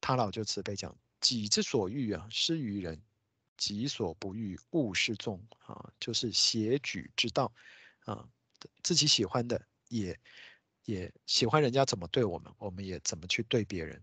[0.00, 2.96] 他老就慈悲讲：己之所欲啊，施于人；
[3.56, 7.52] 己所不欲，勿施众啊，就是协举之道
[8.00, 8.28] 啊。
[8.82, 10.18] 自己喜欢的也
[10.86, 14.02] 也喜欢人家怎么对我们，我们也怎么去对别人。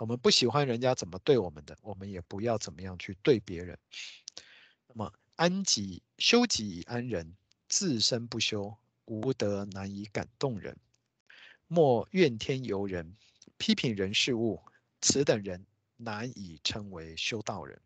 [0.00, 3.78] 我们不喜欢人家怎么对我们的，我们也不要怎么样去对别人。
[4.86, 7.36] 那么安己修己以安人，
[7.68, 8.74] 自身不修，
[9.04, 10.74] 无德难以感动人。
[11.66, 13.14] 莫怨天尤人，
[13.58, 14.62] 批评人事物，
[15.02, 15.66] 此等人
[15.98, 17.78] 难以称为修道人。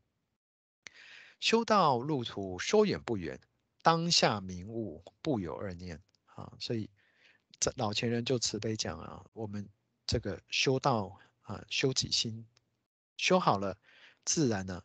[1.41, 3.41] 修道路途说远不远，
[3.83, 6.53] 当下明悟不有二念啊！
[6.61, 6.89] 所以
[7.59, 9.69] 这老前人就慈悲讲啊，我们
[10.07, 11.19] 这个修道。
[11.45, 12.47] 啊，修己心，
[13.17, 13.79] 修好了，
[14.25, 14.83] 自然呢，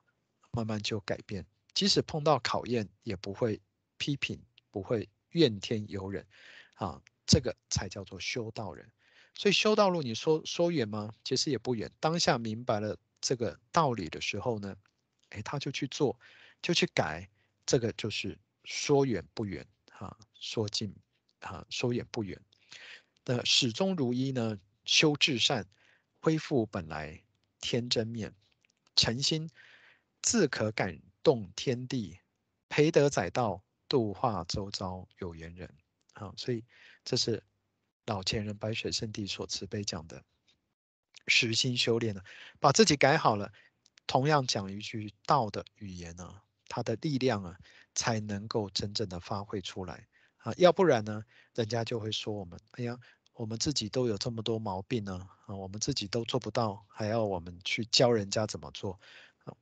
[0.51, 1.45] 慢慢就改变。
[1.73, 3.59] 即使碰到考验，也不会
[3.97, 4.41] 批评，
[4.71, 6.25] 不会怨天尤人。
[6.75, 8.89] 啊，这个才叫做修道人。
[9.35, 11.13] 所以修道路，你说说远吗？
[11.23, 11.91] 其实也不远。
[11.99, 14.75] 当下明白了这个道理的时候呢，
[15.29, 16.19] 诶，他就去做，
[16.61, 17.29] 就去改。
[17.65, 20.93] 这个就是说远不远，哈，说近，
[21.39, 22.41] 啊，说远不远。
[23.23, 25.65] 那始终如一呢，修至善。
[26.21, 27.23] 恢复本来
[27.61, 28.35] 天真面，
[28.95, 29.49] 诚心
[30.21, 32.19] 自可感动天地，
[32.67, 35.73] 培德载道，度化周遭有缘人。
[36.13, 36.65] 好，所以
[37.05, 37.41] 这是
[38.05, 40.21] 老前人白水圣地所慈悲讲的
[41.27, 42.21] 实心修炼呢，
[42.59, 43.53] 把自己改好了，
[44.05, 47.57] 同样讲一句道的语言呢，它的力量啊，
[47.95, 50.05] 才能够真正的发挥出来
[50.39, 52.99] 啊，要不然呢，人家就会说我们，哎呀。
[53.39, 58.99] 我们自己都有这么多毛病呢，啊，我们自己都做不到，还要我们去教人家怎么做，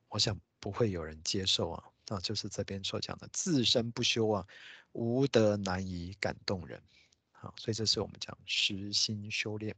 [0.08, 4.44] 我想不会有人接受啊，那就是这边所讲的自身不修啊，
[4.90, 6.82] 无德难以感动人，
[7.30, 9.76] 好，所以这是我们讲实心修炼。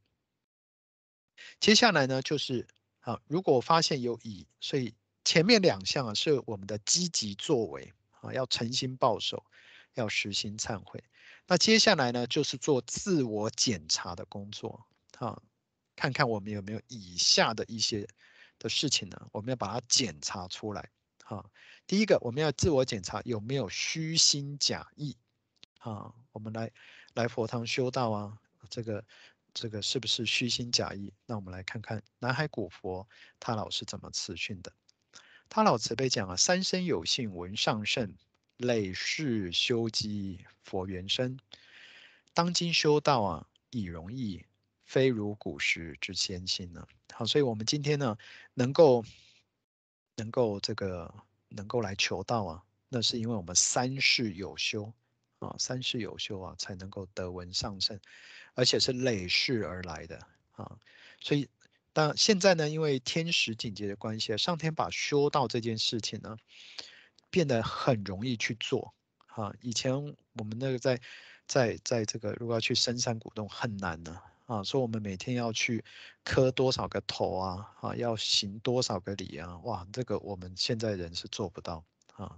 [1.60, 2.66] 接下来呢，就是
[3.00, 4.94] 啊，如果发现有疑，所以
[5.26, 7.92] 前面两项啊是我们的积极作为
[8.22, 9.44] 啊，要诚心报守，
[9.92, 11.04] 要实心忏悔。
[11.52, 14.86] 那接下来呢，就是做自我检查的工作，
[15.18, 15.42] 啊，
[15.96, 18.06] 看看我们有没有以下的一些
[18.60, 19.28] 的事情呢？
[19.32, 20.88] 我们要把它检查出来，
[21.24, 21.44] 啊，
[21.88, 25.16] 第一个我们要自我检查有没有虚心假意，
[25.80, 26.70] 啊，我们来
[27.14, 28.38] 来佛堂修道啊，
[28.68, 29.04] 这个
[29.52, 31.12] 这个是不是虚心假意？
[31.26, 33.08] 那我们来看看南海古佛
[33.40, 34.72] 他老是怎么辞训的，
[35.48, 38.14] 他老慈悲讲啊，三生有幸闻上圣。
[38.60, 41.38] 累世修积佛缘深，
[42.34, 44.44] 当今修道啊已容易，
[44.84, 46.86] 非如古时之艰辛呢。
[47.14, 48.18] 好，所以我们今天呢，
[48.52, 49.02] 能够
[50.16, 51.14] 能够这个
[51.48, 54.92] 能够来求道啊，那是因为我们三世有修
[55.38, 57.98] 啊，三世有修啊，才能够得闻上乘，
[58.52, 60.18] 而且是累世而来的
[60.52, 60.78] 啊。
[61.18, 61.48] 所以，
[61.94, 66.36] 但现在呢，因为天时境界的关系啊，上天把修道这件事情呢。
[67.30, 68.92] 变得很容易去做，
[69.28, 69.94] 啊，以前
[70.34, 71.00] 我们那个在，
[71.46, 75.84] 在在这个如果要去深山古洞很难呢，啊，说我们每天要去
[76.24, 82.36] 磕多少个头啊，啊，要行多少个礼啊，哇，这个我们现在人是做不到，啊，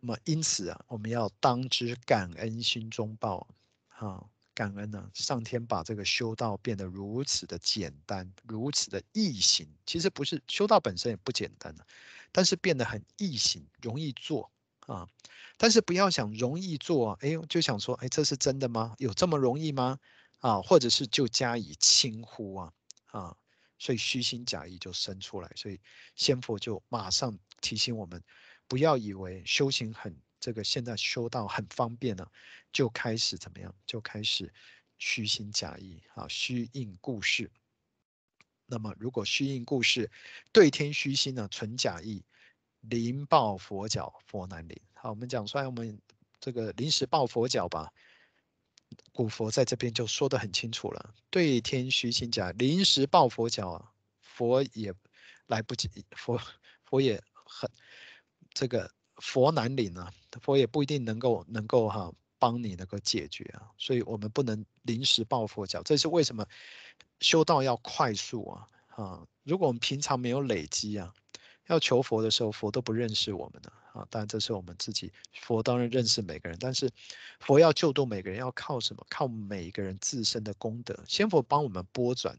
[0.00, 3.46] 那么因此啊，我们要当知感恩心中报，
[3.88, 11.86] 啊，感恩呢，上天把这个修道变得如此的简单，如此的易行，其实不是修道本身也不简单的。
[12.32, 14.50] 但是变得很易行，容易做
[14.80, 15.08] 啊！
[15.56, 18.94] 但是不要想容易做啊，哎，就想说，哎，这是真的吗？
[18.98, 19.98] 有这么容易吗？
[20.40, 22.72] 啊，或者是就加以轻忽啊
[23.06, 23.36] 啊！
[23.78, 25.80] 所以虚心假意就生出来，所以
[26.14, 28.22] 仙佛就马上提醒我们，
[28.68, 32.30] 不要以为修行很这个现在修道很方便了，
[32.72, 33.74] 就开始怎么样？
[33.86, 34.52] 就开始
[34.98, 37.50] 虚心假意啊，虚应故事。
[38.66, 40.10] 那么，如果虚应故事，
[40.52, 42.22] 对天虚心呢，存假意，
[42.80, 44.80] 临抱佛脚，佛难临。
[44.94, 45.98] 好，我们讲出来，我们
[46.40, 47.92] 这个临时抱佛脚吧。
[49.12, 54.94] 古佛在这边就说得很清楚了，对天虚心假，临时抱佛脚，佛也
[55.46, 56.40] 来不及，佛
[56.84, 57.68] 佛也很
[58.52, 66.46] 这个佛难领啊，佛也不一定能够能够哈帮你能够解决啊，所以我们不能临时抱佛脚，这是为什么
[67.20, 71.12] 修道要快速啊啊，如果我们平常没有累积啊。
[71.68, 74.06] 要求佛的时候，佛都不认识我们的啊！
[74.08, 76.88] 当然这是我们自己，佛当然认识每个人，但是
[77.40, 79.04] 佛要救度每个人，要靠什么？
[79.10, 80.96] 靠每一个人自身的功德。
[81.08, 82.38] 仙佛帮我们拨转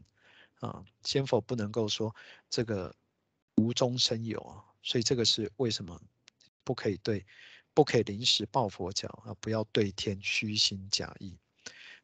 [0.60, 2.16] 啊，仙佛不能够说
[2.48, 2.94] 这个
[3.56, 6.00] 无中生有啊，所以这个是为什么
[6.64, 7.26] 不可以对，
[7.74, 9.36] 不可以临时抱佛脚啊！
[9.40, 11.36] 不要对天虚心假意，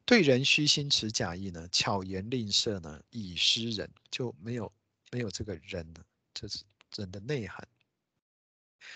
[0.05, 1.67] 对人虚心持假意呢？
[1.71, 3.01] 巧言令色呢？
[3.09, 4.71] 以失人，就没有
[5.11, 6.63] 没有这个人了，这是。
[6.97, 7.67] 人的内涵，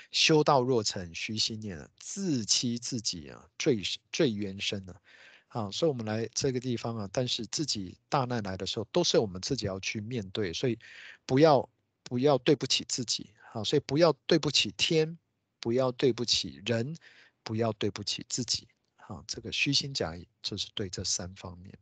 [0.09, 3.83] 修道若成虚心念，自欺自己啊，罪
[4.13, 5.01] 罪渊深了
[5.49, 5.69] 啊！
[5.69, 10.79] 所以，我们来这个地方啊，但是自己大难来的时候，都是我们自己要去面对，所以
[11.25, 11.69] 不要
[12.03, 13.61] 不要对不起自己啊！
[13.65, 15.17] 所以不要对不起天，
[15.59, 16.95] 不要对不起人，
[17.43, 18.65] 不要对不起自己
[19.09, 19.23] 啊！
[19.27, 21.77] 这个虚心假意，就是对这三方面。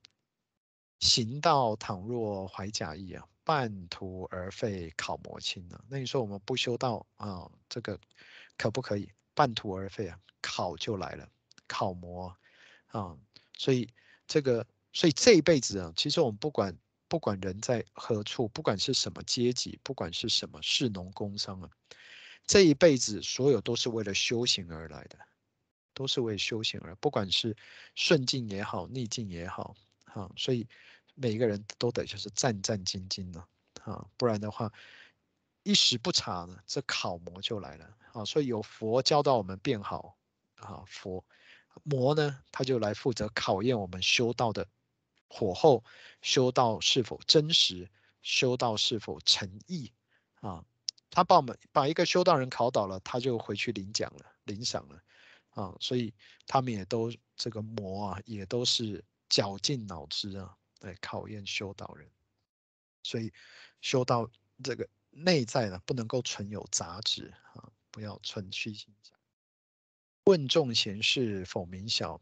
[0.99, 3.23] 行道倘若怀假意啊。
[3.47, 5.82] 半途而废，考磨亲呢？
[5.88, 7.97] 那你说我们不修道啊，这个
[8.57, 10.19] 可不可以半途而废啊？
[10.41, 11.25] 考就来了，
[11.65, 12.36] 考磨
[12.88, 13.17] 啊，
[13.57, 13.88] 所以
[14.28, 21.69] 这个，所以这一辈子啊，其实我们不管不管人在何处，不管是什么阶级，不管是什么士农工商啊，
[22.45, 25.17] 这一辈子所有都是为了修行而来的，
[25.97, 27.57] 都是为修行而，不管是
[27.95, 29.75] 顺境也好，逆境也好，
[30.05, 30.67] 哈，所以。
[31.19, 33.39] 每一个人都得就是战战兢兢的
[33.83, 34.71] 啊，不然的话
[35.63, 38.23] 一时不察呢，这考魔就来了啊。
[38.23, 40.15] 所以有佛教导我们变好
[40.57, 41.25] 啊，佛
[41.81, 44.67] 魔呢，他就来负责考验我们修道的
[45.27, 45.83] 火候，
[46.21, 47.89] 修道是否真实，
[48.21, 49.91] 修道是否诚意
[50.41, 50.63] 啊。
[51.09, 55.01] 他把我们把一个修道人考倒了，他就回去领奖了，领赏了
[55.62, 55.76] 啊。
[55.80, 56.14] 所以
[56.45, 60.55] 他们也都这个魔啊，也都是绞尽脑汁啊。
[60.82, 62.08] 来考验修道人，
[63.01, 63.34] 所以
[63.82, 64.30] 修道
[64.64, 69.12] 这个内在呢，不能够存有杂质啊，不要存虚心假。
[70.26, 72.22] 问众贤士否明晓，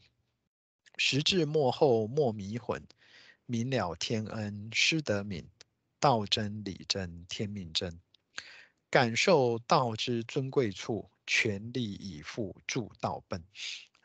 [0.96, 2.82] 时至末后莫迷魂。
[3.46, 5.46] 明了天恩师德敏，
[6.00, 8.00] 道真理真天命真。
[8.90, 13.43] 感受道之尊贵处，全力以赴助道奔。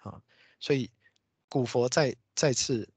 [0.03, 0.21] 啊，
[0.59, 0.91] 所以
[1.49, 2.89] 古佛再再次。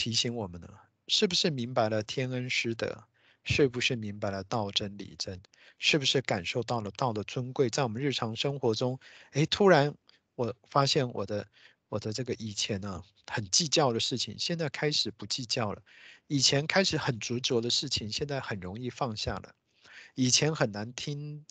[0.00, 0.68] 提醒我们呢，
[1.08, 3.02] 是不是明白了天恩师德？
[3.42, 5.42] 是不是明白了道真理真？
[5.80, 7.68] 是不是感受到了道的尊贵？
[7.68, 9.00] 在我们日常生活中，
[9.32, 9.92] 诶，突然
[10.36, 11.48] 我发现我的
[11.88, 15.82] 我的这个以前呢，很计较的事情，现在开始不计较了；
[16.28, 19.50] 以前开始很执着的事情，现在很容易放下了；
[20.14, 21.44] 以前很难听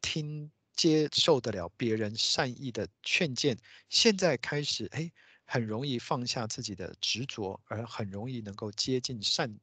[0.00, 0.50] 听
[0.80, 3.54] 接受得了别人善意的劝谏，
[3.90, 5.12] 现在开始诶。
[5.44, 9.58] 很容易放下自己的执着，而很容易能够接近善、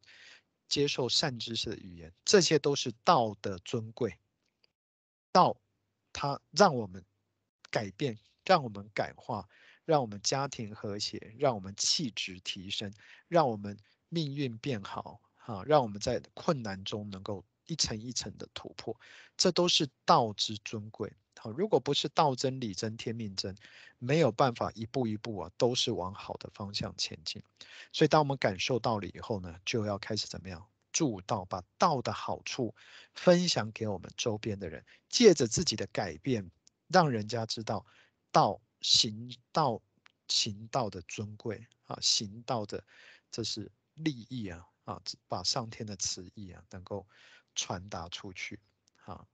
[0.68, 4.14] 接受善知识的语言，这些都是道的尊贵。
[5.32, 5.56] 道，
[6.12, 7.06] 它让我们
[7.72, 9.48] 改变，让我们感化，
[9.86, 12.94] 让我们家庭和谐，让我们气质提升，
[13.30, 13.78] 让我们
[14.10, 19.00] 命运变好，哈，让我们在困难中能够一层一层的突破，
[19.38, 21.14] 这都是道之尊贵。
[21.40, 23.56] 好，如果不是道真理真天命真，
[24.00, 27.44] 没有办法一步一步啊，都是往好的方向前进。
[27.94, 32.74] 所以，当我们感受到了以后呢，就要开始怎么样助道，把道的好处
[33.14, 36.50] 分享给我们周边的人，借着自己的改变，
[36.88, 37.86] 让人家知道
[38.32, 39.80] 道行道
[40.28, 42.84] 行道的尊贵啊，行道的
[43.30, 47.06] 这是利益啊啊，把上天的慈意啊能够
[47.58, 48.58] 传达出去
[49.04, 49.26] 啊。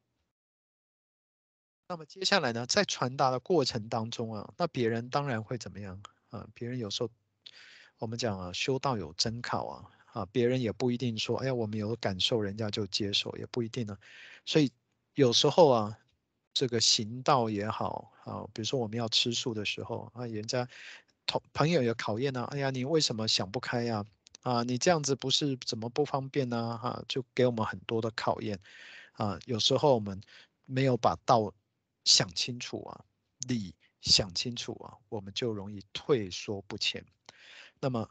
[1.87, 6.47] 那么接下来呢，在传达的过程当中啊，那别人当然会怎么样啊？
[6.55, 7.09] 别人有时候
[7.99, 13.95] 我们讲啊，修道有真考啊，啊，别人也不一定说，哎呀，我们有感受，人家就接受，也不一定呢。
[14.45, 14.71] 所以
[15.15, 15.99] 有时候啊，
[16.53, 20.67] 这个行道也好啊，比如说我们要吃素的时候啊，人家
[21.25, 23.97] 同朋友有考验呢，哎呀，你为什么想不开呀？
[23.97, 24.05] 啊，
[24.43, 26.77] 啊你这样子不是怎么不方便呢？
[26.77, 28.57] 哈，就给我们很多的考验
[29.13, 29.37] 啊。
[29.45, 30.21] 有时候我们
[30.65, 31.51] 没有把道。
[32.05, 33.05] 想清楚啊，
[33.47, 37.01] 理想清楚啊，我们就容易退缩不前。
[37.79, 38.09] 那么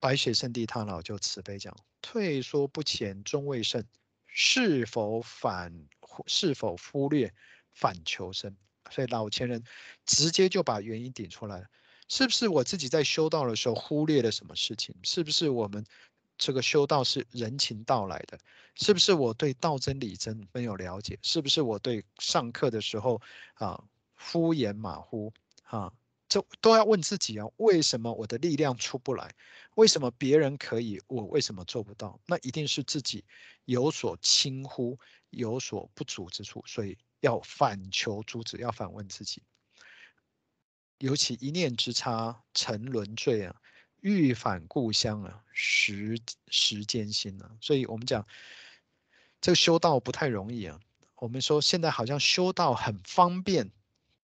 [0.00, 1.72] 白雪圣地他老就慈悲讲：
[2.02, 3.84] 退缩不前终未胜，
[4.26, 5.72] 是否反？
[6.26, 7.32] 是否忽略
[7.70, 8.56] 反求生。
[8.90, 9.62] 所以老前人
[10.04, 11.66] 直接就把原因点出来了，
[12.08, 14.94] 是不是我自己在修道的时候忽略了什么事情？
[15.02, 15.84] 是不是我们
[16.36, 18.38] 这个修道是人情道来的？
[18.74, 21.18] 是不是我对道真理真没有了解？
[21.22, 23.20] 是不是我对上课的时候
[23.54, 23.82] 啊
[24.16, 25.32] 敷衍马虎
[25.64, 25.92] 啊？
[26.28, 29.34] 这都要问自己啊，为什么我的力量出不来？
[29.76, 32.20] 为什么别人可以，我为什么做不到？
[32.26, 33.24] 那一定是自己
[33.64, 34.98] 有所轻忽，
[35.30, 36.96] 有所不足之处，所以。
[37.20, 39.42] 要反求诸己，要反问自己。
[40.98, 43.54] 尤其一念之差，沉沦罪啊，
[44.00, 46.18] 欲返故乡啊，时
[46.48, 47.50] 时艰辛啊。
[47.60, 48.26] 所以我们讲，
[49.40, 50.80] 这个修道不太容易啊。
[51.16, 53.70] 我们说现在好像修道很方便，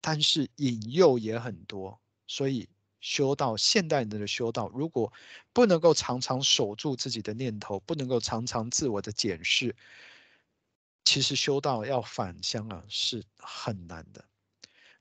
[0.02, 2.00] 但是引诱也很多。
[2.28, 5.12] 所以修道，现代人的修道，如果
[5.54, 9.76] 不能够常常守住自己的念头，不能够常常自我的检视。
[11.04, 14.24] 其实修道要返乡啊，是很难的。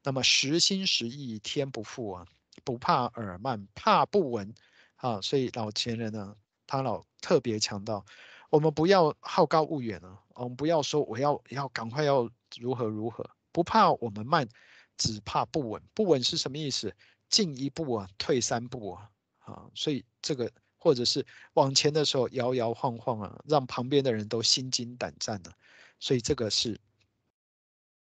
[0.09, 2.27] 那么实心实意，天不负啊，
[2.65, 4.55] 不怕耳慢，怕不闻
[4.97, 5.21] 啊。
[5.21, 6.35] 所以老前人呢，
[6.67, 8.03] 他老特别强调，
[8.49, 14.49] 我们不要好高骛远啊，我们不要说我要要赶快要如何如何，不怕我们慢，
[14.97, 15.83] 只怕不稳。
[15.93, 16.91] 不稳是什么意思？
[17.29, 19.11] 进一步啊，退三步啊。
[19.41, 25.57] 啊，所以这个或者是往前的时候摇摇晃晃啊，让旁边的人都心惊胆战的啊。
[26.01, 26.81] 所以这个是，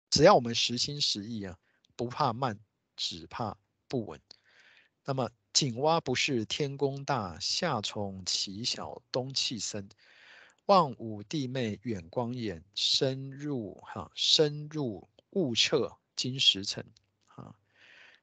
[0.09, 1.57] 只要我们实心实意啊，
[1.95, 2.59] 不怕慢，
[2.95, 4.19] 只怕不稳。
[5.03, 9.87] 那么井蛙不是天宫大，夏虫其小冬气深。
[10.65, 16.85] 望五弟妹远光眼，深入哈深入悟彻今时辰。
[17.27, 17.55] 哈，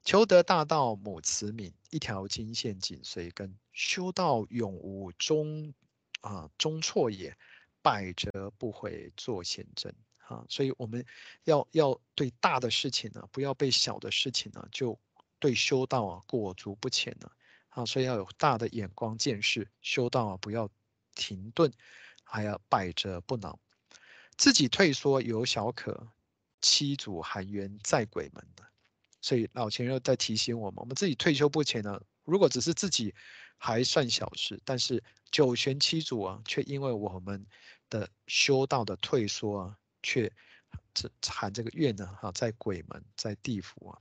[0.04, 3.56] 求得大道母慈悯，一条金线紧随跟。
[3.72, 5.72] 修道永无终
[6.20, 7.36] 啊终错也。
[7.84, 9.92] 百折不回做贤真，
[10.32, 11.04] 哈，所以我们
[11.44, 14.98] 要要对大的事情呢，不要被小的事情呢，就
[15.38, 17.32] 对修道啊裹足不前了，
[17.68, 20.68] 啊，所以要有大的眼光见识，修道啊不要
[21.14, 21.70] 停顿，
[22.24, 23.58] 还要百折不挠，
[24.36, 26.08] 自己退缩有小可，
[26.60, 28.64] 七祖含冤在鬼门的，
[29.20, 33.14] 所以老前人又在提醒我们，我们自己退休不前呢，如果只是自己。
[33.64, 37.46] 还算小事，但是九玄七祖啊，却因为我们
[37.88, 40.32] 的修道的退缩啊，却
[40.94, 43.98] 这含这个怨呢，哈，在鬼门，在地府啊，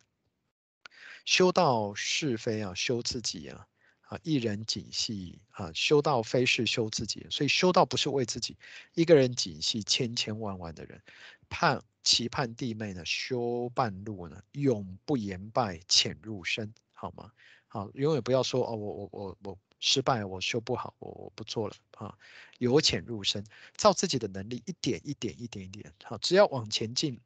[1.25, 3.67] 修道是非啊，修自己啊，
[4.01, 8.57] 啊，一人谨系啊，修道非是修自己，所以修道不是为自己，
[8.93, 11.01] 一个人谨系千千万万的人，
[11.49, 17.31] 盼期盼弟妹呢，修半路呢，永不言败，潜入深，好吗？
[17.67, 22.17] 好，永远不要说哦，我我我我失败，我修不好，我我不做了啊。
[22.59, 23.43] 由浅入深，
[23.75, 27.19] 照自己的能力，一点一点一点一点，好，只要往前进，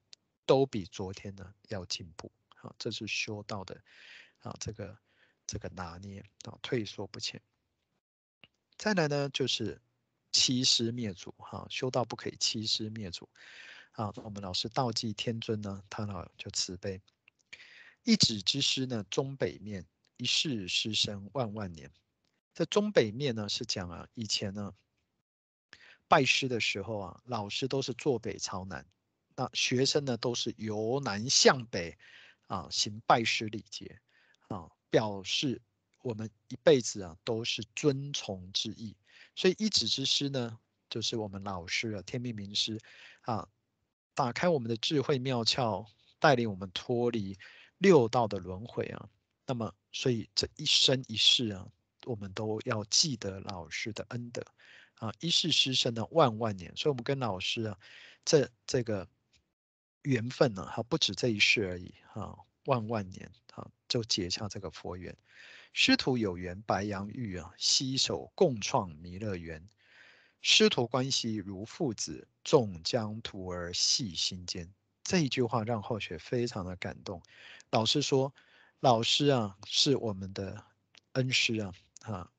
[0.46, 2.32] 都比昨天呢要进步。
[2.56, 3.80] 好，这是修道的
[4.40, 4.98] 啊，这个
[5.46, 7.42] 这个拿捏啊，退缩不前。
[8.78, 9.82] 再来呢，就是
[10.32, 13.28] 欺师灭祖哈，修道不可以欺师灭祖
[13.92, 14.14] 啊。
[14.16, 17.02] 我们老师道济天尊呢，他呢就慈悲，
[18.04, 19.86] 一指之师呢，终北面。
[20.18, 21.92] 一世师生万万年，
[22.56, 24.74] 这中北面呢是讲啊，以前呢
[26.08, 28.88] 拜师的时候啊，老师都是坐北朝南，
[29.36, 31.98] 那学生呢都是由南向北
[32.48, 34.00] 啊行拜师礼节
[34.48, 35.62] 啊，表示
[36.02, 38.96] 我们一辈子啊都是尊崇之意。
[39.36, 40.58] 所以一指之师呢，
[40.90, 42.80] 就是我们老师啊，天命名师
[43.24, 43.46] 啊，
[44.14, 45.86] 打开我们的智慧妙窍，
[46.20, 47.38] 带领我们脱离
[47.80, 49.10] 六道的轮回啊。
[49.46, 51.68] 那么，所以这一生一世啊，
[52.06, 54.42] 我们都要记得老师的恩德
[55.00, 55.14] 啊！
[55.20, 56.76] 一世师生呢，万万年。
[56.76, 57.78] 所以，我们跟老师啊，
[58.24, 59.08] 这这个
[60.04, 65.16] 缘分呢，哈，不止这一世而已哈，万万年哈，就结下这个佛缘。
[65.74, 69.68] 师徒有缘，白杨玉啊，携手共创弥勒园。
[70.42, 74.74] 师徒关系如父子，纵将徒儿系心间。
[75.04, 77.22] 这一句话让后学非常的感动。
[77.72, 78.34] 老师说。
[78.82, 80.64] 老师啊，是我们的
[81.14, 81.74] 恩师啊，
[82.06, 82.32] 哈。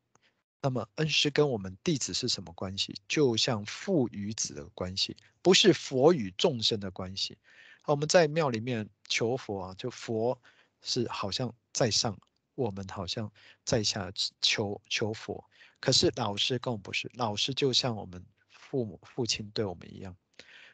[0.62, 2.94] 那么恩师跟我们弟子是什么关系？
[3.06, 7.38] 就像父与子的关系，不是佛与众生的关系。
[7.84, 10.40] 我们在庙里面求佛啊，就佛
[10.82, 12.18] 是好像在上，
[12.54, 13.30] 我们好像
[13.64, 14.10] 在下
[14.40, 15.44] 求求佛。
[15.78, 20.16] 可是老师跟我们不是，老师就像我们父母父亲对我们一样。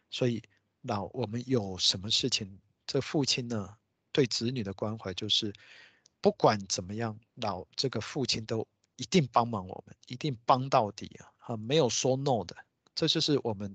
[0.08, 0.42] 所以
[0.82, 3.76] 老我们有什么事情，这父亲呢？
[4.10, 5.52] 对子女的关怀就是，
[6.20, 8.66] 不管怎么样，老这个父亲都
[8.96, 11.32] 一定帮忙我们，一定帮到底啊！
[11.38, 12.56] 哈，没有说 no 的，
[12.94, 13.74] 这就是我们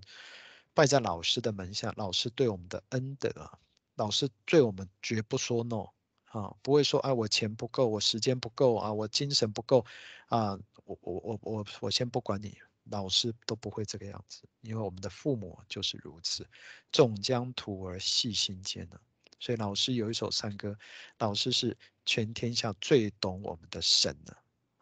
[0.73, 3.57] 拜在老师的门下，老师对我们的恩德啊。
[3.95, 5.89] 老师对我们绝不说 no
[6.25, 9.83] 啊，不会说哎，我钱不够，我时间不够啊，我精神不够
[10.27, 12.55] 啊，我我我我我先不管你，
[12.91, 16.47] 老师都不会这个样子，因为我们的父母就是如此，
[16.91, 18.99] 众将徒儿细心间呢。
[19.39, 20.77] 所以老师有一首山歌，
[21.17, 24.33] 老师是全天下最懂我们的神呢，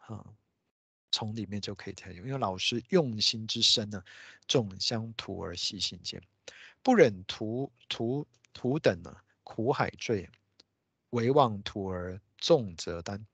[0.06, 0.24] 啊
[1.10, 4.02] 从里面就可以睇，因为老师用心之深呢，
[4.48, 6.22] 纵将徒儿细心间，
[6.82, 10.28] 不忍徒徒徒等呢苦海坠，
[11.10, 13.26] 唯望徒儿重责担。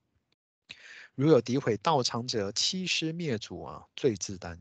[1.14, 4.58] 如有诋毁道场者，欺师灭祖啊，罪自担。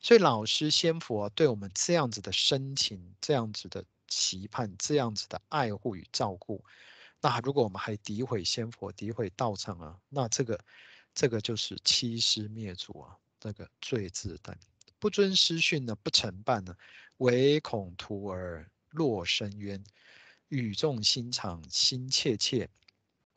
[0.00, 3.84] 所以老师先佛、啊、对我们这样子的深情，这样子的。
[4.08, 6.62] 期盼这样子的爱护与照顾，
[7.22, 10.60] 那如果我们还诋毁先佛、诋毁道场啊，那这个
[11.14, 14.58] 这个就是欺师灭祖啊，这个罪自担。
[14.98, 16.76] 不遵师训呢，不成办呢，
[17.18, 19.82] 唯恐徒儿落深渊，
[20.48, 22.68] 语重心长心切切，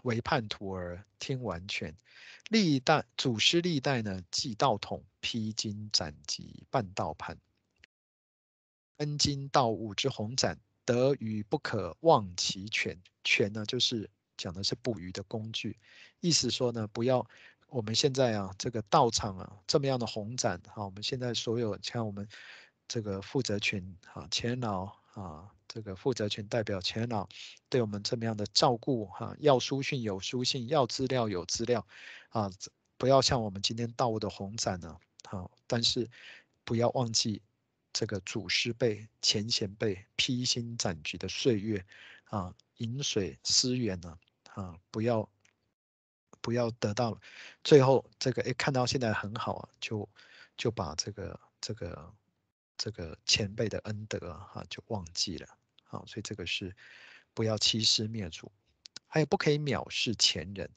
[0.04, 1.96] 唯盼徒儿听完全。
[2.50, 7.36] 历代祖师历代呢，记道统，披荆斩棘办道盘。
[8.98, 12.98] 恩经道武之鸿展，得鱼不可忘其泉。
[13.24, 14.08] 泉呢，就是
[14.38, 15.78] 讲的是捕鱼的工具。
[16.20, 17.28] 意思说呢，不要
[17.68, 22.28] 我们现在啊，这个道场啊，这么样的鸿展哈，我们现在所有像我们
[22.88, 27.28] 这个负责群啊，前老啊，这个负责群代表前老，
[27.70, 31.86] 对我们这么样的照顾哈，要书信有书信，要资料有资料
[32.30, 32.52] 啊，
[32.98, 36.10] 不要像我们今天到的鸿展呢，好，但是
[36.64, 37.42] 不要忘记。
[37.98, 41.86] 这个祖师辈、前贤辈披荆斩棘的岁月
[42.26, 44.18] 啊，饮水思源呢
[44.54, 45.30] 啊，不要
[46.46, 47.20] 不要得到了
[47.64, 50.08] 最后这个哎，看到现在很好啊，就
[50.56, 52.14] 就把这个这个
[52.78, 55.48] 这个前辈的恩德啊就忘记了
[55.90, 56.76] 啊，所以这个是
[57.34, 58.52] 不要欺师灭祖，
[59.08, 60.70] 还有不可以藐视前人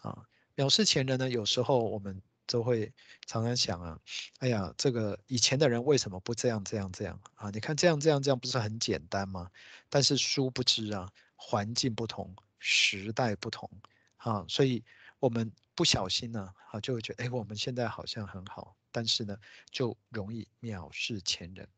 [0.00, 2.22] 啊，藐视前人呢，有时候我们。
[2.44, 2.92] 都会
[3.24, 3.98] 常常想啊，
[4.40, 7.48] 哎呀，这个以前的人为什么不这样这样这样啊？
[7.50, 9.48] 你看这样这样这样不是很简单吗？
[9.88, 13.70] 但是殊不知啊，环境不同，时代不同
[14.18, 14.84] 啊，所以
[15.22, 19.38] 我们不小心呢啊，就会觉得哎，我们现在好像很好，但是呢，
[19.70, 21.68] 就容易藐视前人。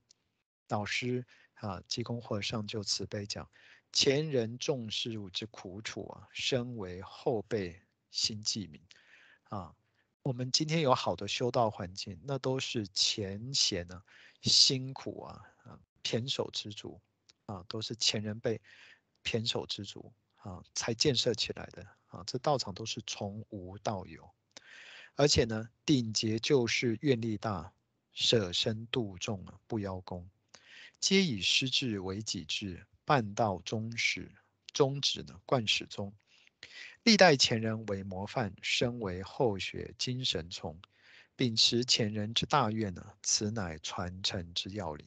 [0.69, 1.23] 老师
[1.57, 3.47] 啊，济公和尚就慈悲讲，
[3.93, 7.79] 前人重事物之苦楚啊，身为后辈
[8.11, 8.81] 心记泯
[9.55, 9.75] 啊。
[10.23, 14.03] 我们今天有好的修道环境，那都是前贤呢
[14.41, 16.99] 辛苦啊啊胼手胝足
[17.45, 18.59] 啊，都是前人辈
[19.23, 22.25] 胼手胝足啊才建设起来的啊。
[22.27, 24.31] 这道场都是从无到有，
[25.17, 27.73] 而且呢，顶节就是愿力大，
[28.13, 30.29] 舍身度众啊不邀功，
[31.01, 34.33] 皆以师志为己志，办道宗始
[34.73, 36.13] 宗旨呢贯始终。
[37.03, 40.81] 历代前人为模范，身为后学精神从，
[41.37, 45.07] 秉持前人之大愿呢，此乃传承之要领。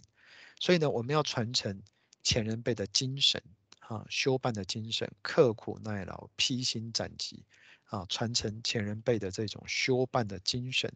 [0.59, 1.81] 所以呢，我们要传承
[2.21, 3.41] 前人辈的精神
[3.87, 7.45] 啊，修办的精神，刻苦耐劳，披荆斩棘
[7.85, 10.93] 啊，传承前人辈的这种修办的精神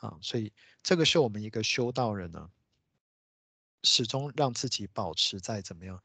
[0.00, 0.18] 啊。
[0.22, 0.52] 所以
[0.82, 2.50] 这个是我们一个修道人呢，
[3.82, 6.02] 始终让自己保持在怎么样，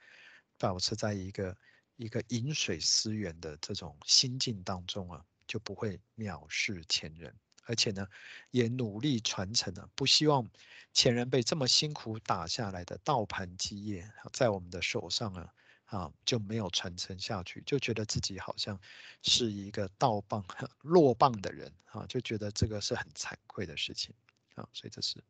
[0.57, 1.57] 保持在一个。
[1.95, 7.33] 一个饮水思源的这种心境当中啊，就不会藐视前人，
[7.65, 8.05] 而且呢，
[8.49, 10.49] 也努力传承了，不希望
[10.91, 15.53] 前人辈这么辛苦打下来的道盘基业，在我们的手上啊，
[15.93, 18.79] 啊就没有传承下去，就觉得自己好像
[19.21, 20.43] 是一个道棒
[20.81, 24.13] 落棒的人啊，就觉得这个是很惭愧的事情
[24.55, 25.23] 啊，所以这是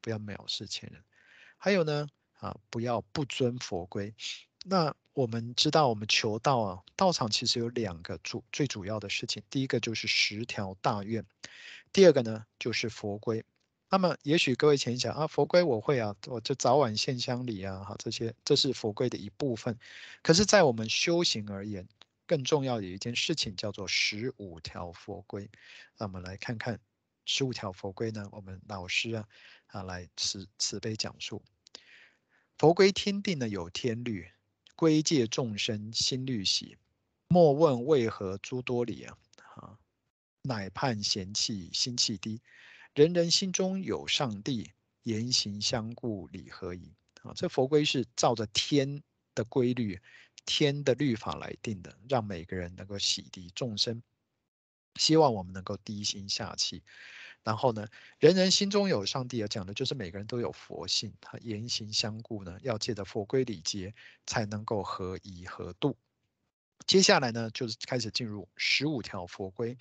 [0.00, 1.00] 不要藐视前人，
[1.56, 2.08] 还有呢
[2.40, 4.12] 啊，不要不遵佛规。
[4.64, 11.24] 那我们知道，我们求道啊，道场其实有两个主最主要的事情，第一个就是十条大愿，
[11.92, 13.44] 第二个呢就是佛规。
[13.92, 19.78] 那么也许各位前想啊，佛规我会啊，我就早晚献香礼啊，好这些，这是佛规的一部分。
[20.22, 21.86] 可是，在我们修行而言，
[22.26, 25.50] 更重要的一件事情叫做十五条佛规。
[25.98, 26.80] 那我们来看看
[27.26, 29.28] 十五条佛规呢，我们老师啊
[29.66, 31.42] 啊来慈慈悲讲述。
[32.56, 34.26] 佛规天定呢有天律。
[34.74, 36.78] 规戒众生心律喜，
[37.28, 39.18] 莫问为何诸多理啊！
[39.54, 39.78] 啊，
[40.40, 42.40] 乃盼嫌弃心气低，
[42.94, 44.70] 人人心中有上帝，
[45.04, 46.92] 言行相顾礼何宜？
[47.22, 49.02] 啊，这佛规是照着天
[49.34, 49.98] 的规律、
[50.44, 54.02] 天的律法来定的，让每个人能够洗涤众生，
[54.96, 56.82] 希望我们能够低心下气。
[57.42, 57.86] 然后呢，
[58.18, 63.94] 人人心中有上帝啊，讲的就是每个人都有佛性，他言行相顾呢，要借着佛规礼节
[64.26, 65.96] 才能够合宜合度。
[66.86, 69.76] 接下来呢，就是开始进入十五条佛规。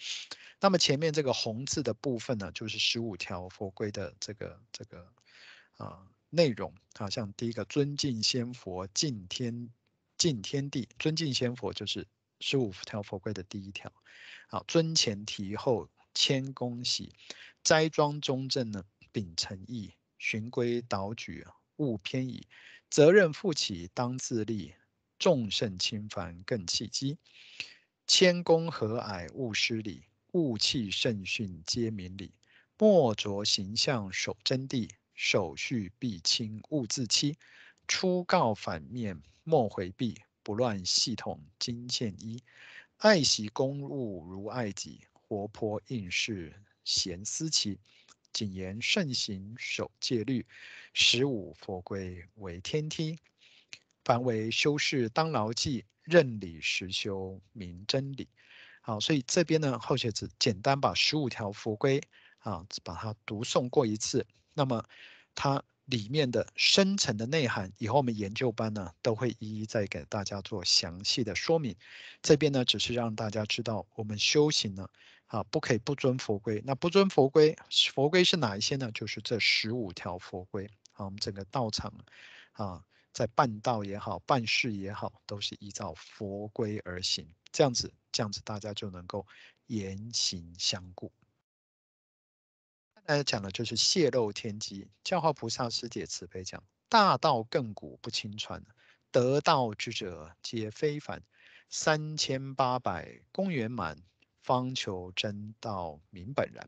[0.60, 5.07] 那么前面这个红字的部分呢，就是十五条佛规的这个这个
[5.78, 6.73] 啊、内容。
[6.95, 9.69] 好像第一个尊敬先佛，敬天
[10.18, 12.07] 敬天地，尊敬先佛就是
[12.40, 13.91] 十五条佛规的第一条。
[14.48, 17.14] 好，尊前提后，谦恭喜。
[17.64, 21.45] 斋庄中正呢，秉诚意，循规蹈矩，
[21.78, 22.48] 勿偏倚。
[22.90, 24.73] 责任负起，当自立。
[25.22, 27.19] 众圣轻凡，更契机。
[28.07, 30.02] 谦恭和蔼，勿失礼。
[30.31, 32.34] 勿弃圣训，皆明理。
[32.76, 34.89] 莫着形象，守真谛。
[35.14, 37.38] 手续必清，勿自欺。
[37.88, 40.18] 初告反面，莫回避。
[40.41, 42.41] 不乱系统，经见一。
[42.98, 45.02] 爱惜公务，如爱己。
[45.14, 46.52] 活泼应事。
[46.84, 47.77] 闲思齐，
[48.34, 50.48] 谨言慎行，守戒律，
[50.95, 53.19] 十五佛规为天梯。
[54.12, 58.28] 凡为修士当牢记，认理实修明真理。
[58.82, 62.02] 好，所以这边呢，后学子简单把十五条佛规
[62.40, 64.28] 啊，把它读诵过一次。
[64.54, 64.84] 那么
[65.34, 71.74] 它里面的深层的内涵，以后我们研究班呢都会一一再给大家做详细的说明。
[72.22, 74.90] 这边呢，只是让大家知道我们修行呢。
[75.28, 76.62] 啊，不可以不遵佛规。
[76.66, 77.56] 那不遵佛规，
[77.94, 78.92] 佛规是哪一些呢？
[78.94, 80.70] 就是这十五条佛规。
[80.92, 81.94] 好，我们整个道场
[82.52, 82.84] 啊，
[83.14, 87.28] 在办道也好，办事也好，都是依照佛规而行。
[87.52, 89.26] 这样子，这样子大家就能够
[89.68, 91.12] 言行相顾。
[93.06, 94.90] 来讲的就是泄露天机。
[95.04, 98.64] 教化菩萨师姐慈悲讲：大道亘古不轻传，
[99.12, 101.22] 得道之者皆非凡。
[101.70, 103.98] 三千八百功圆满。
[104.44, 106.68] 方求真道明本然，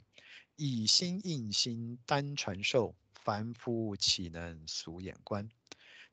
[0.56, 5.49] 以心印心单传授，凡夫岂能俗眼观？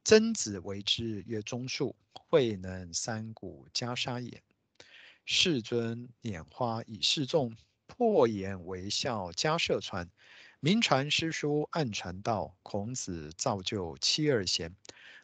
[0.03, 4.43] 曾子为之曰忠恕，慧能三古袈裟也。
[5.27, 7.57] 世尊拈花以示众，
[7.87, 10.11] 破颜为笑迦叶传。
[10.59, 14.75] 明传师书暗传道，孔子造就七二贤。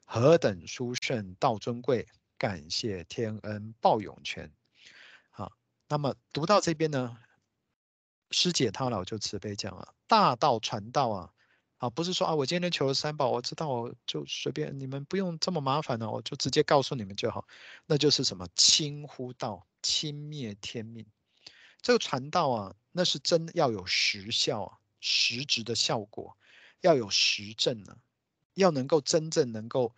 [0.04, 2.06] 何等殊胜道尊贵，
[2.38, 4.52] 感谢天恩报涌泉。
[5.30, 5.52] 好
[5.88, 7.18] 那么读到这边呢，
[8.30, 11.34] 师姐她老就慈悲讲啊，大道传道啊，
[11.90, 17.46] 不是说啊，我今天求了三宝，我知道我就随便，你们不用这么麻烦呢，我就直接告诉你们就好。
[17.86, 21.06] 那就是什么轻忽道，轻蔑天命。
[21.82, 26.36] 这个传道啊，那是真要有实效啊，实质的效果，
[26.80, 27.96] 要有实证呢，
[28.54, 29.94] 要能够真正能够。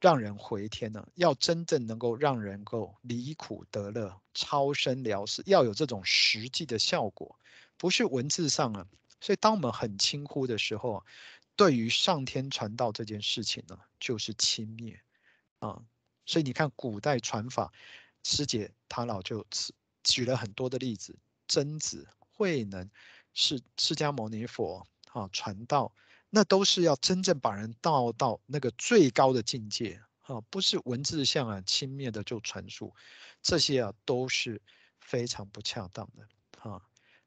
[0.00, 7.38] 让人回天呢，要真正能够让人够离苦得乐、超生了死，要有这种实际的效果，
[7.76, 8.84] 不是文字上啊。
[9.22, 11.06] 所以，当我们很轻忽的时候，
[11.54, 14.98] 对于上天传道这件事情呢，就是轻蔑
[15.60, 15.80] 啊。
[16.26, 17.72] 所以你看，古代传法，
[18.24, 19.46] 师姐她老就
[20.02, 21.16] 举了很多的例子，
[21.46, 22.90] 曾子、慧能，
[23.32, 25.94] 是释迦牟尼佛啊传道。
[26.28, 32.92] 那都是要真正把人导到那个最高的境界啊，不是文字上啊轻蔑的就传述，
[33.40, 34.60] 这些啊都是
[35.00, 36.26] 非常不恰当的。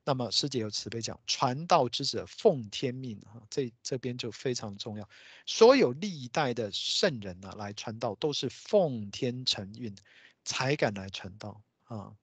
[0.08, 5.10] 那么师姐有慈悲讲，传道之者奉天命啊，这这边就非常重要。
[5.48, 9.96] 所有历代的圣人呢、啊、来传道，都是奉天承运
[10.44, 12.16] 才敢来传道啊。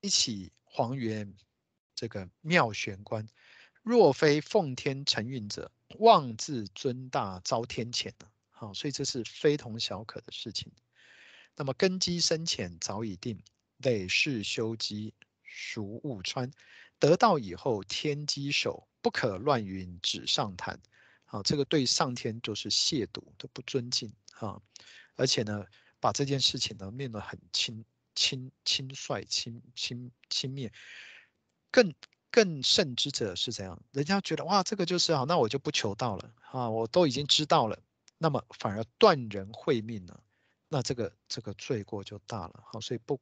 [0.00, 1.34] 一起黄元
[1.96, 3.28] 这个妙玄关。
[3.82, 8.12] 若非奉天承运者，妄自尊大，遭天谴。
[8.50, 10.70] 好，所以这是非同小可的事情。
[11.56, 13.42] 那么根基深浅早已定，
[13.78, 15.12] 累世修积，
[15.50, 16.50] 孰勿穿？
[16.98, 20.80] 得道以后天机守，不可乱云纸上谈。
[21.24, 24.62] 好，这个对上天就是亵渎，都不尊敬啊！
[25.16, 25.64] 而且呢，
[25.98, 30.70] 把这件事情呢，面得很轻轻轻率、轻轻轻蔑，
[31.70, 31.92] 更。
[32.32, 33.82] 更甚之者是怎样？
[33.90, 37.76] 人家觉得哇，这个就是好，那我就不求道了啊，我都已经知道了，
[38.18, 40.22] 那么反而断人慧命了，
[40.68, 42.62] 那这个这个罪过就大了。
[42.64, 43.20] 好，所以不，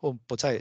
[0.00, 0.60] 我们不再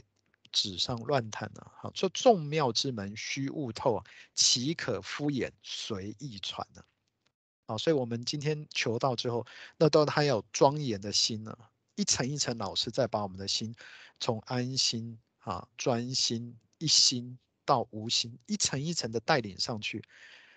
[0.52, 1.72] 纸上乱谈了。
[1.76, 6.84] 好，说众妙之门须悟透啊，岂可敷衍随意传呢？
[7.65, 9.45] 好，所以我们今天求道之后，
[9.78, 11.57] 那都还有庄严的心呢，
[11.95, 13.76] 一层一层老师再把我们的心
[14.19, 17.38] 从安心啊、专心、一心。
[17.68, 20.02] 到无心一层一层的带领上去，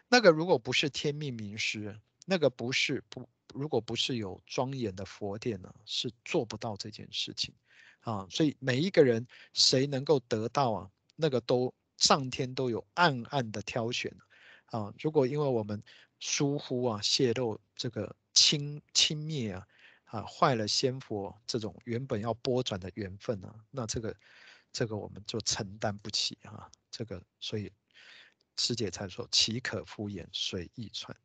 [0.06, 7.52] 那个如果不是天命名师，那个不是不，如果不是有庄严的佛殿呢，是做不到这件事情
[8.00, 8.26] 啊。
[8.30, 14.14] 所以每一个人谁能够得到啊，那个都上天都有暗暗的挑选
[14.66, 14.92] 啊。
[14.98, 15.82] 如果因为我们
[16.18, 19.66] 疏忽啊，泄露这个轻轻蔑啊，
[20.04, 24.16] 啊，坏了仙佛这种原本要波转的缘分啊，那这个
[24.72, 26.70] 这个我们就承担不起啊。
[26.90, 27.72] 这个所以
[28.56, 31.16] 师姐才说，岂可敷衍随意传。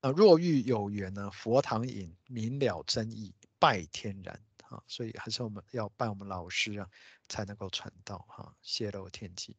[0.00, 4.40] 啊，若欲有缘呢，佛堂隐明了真意，拜天然
[4.70, 6.88] 啊，所以还是我们要拜我们老师啊，
[7.28, 9.54] 才能够传道哈，泄露天机。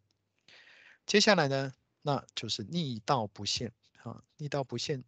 [1.05, 3.71] 接下来呢，那就是逆道不现
[4.01, 5.03] 啊，逆道不现。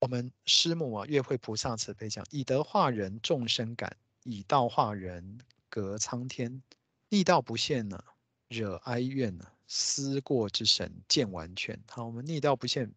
[0.00, 3.90] 我们师母啊，月慧菩萨慈悲讲：以德化人，众生感；
[4.24, 6.62] 以道化人，隔苍天。
[7.10, 8.02] 逆道不现呢，
[8.48, 11.78] 惹哀怨呢，思过之神见完全。
[11.88, 12.92] 好，我们逆道不现。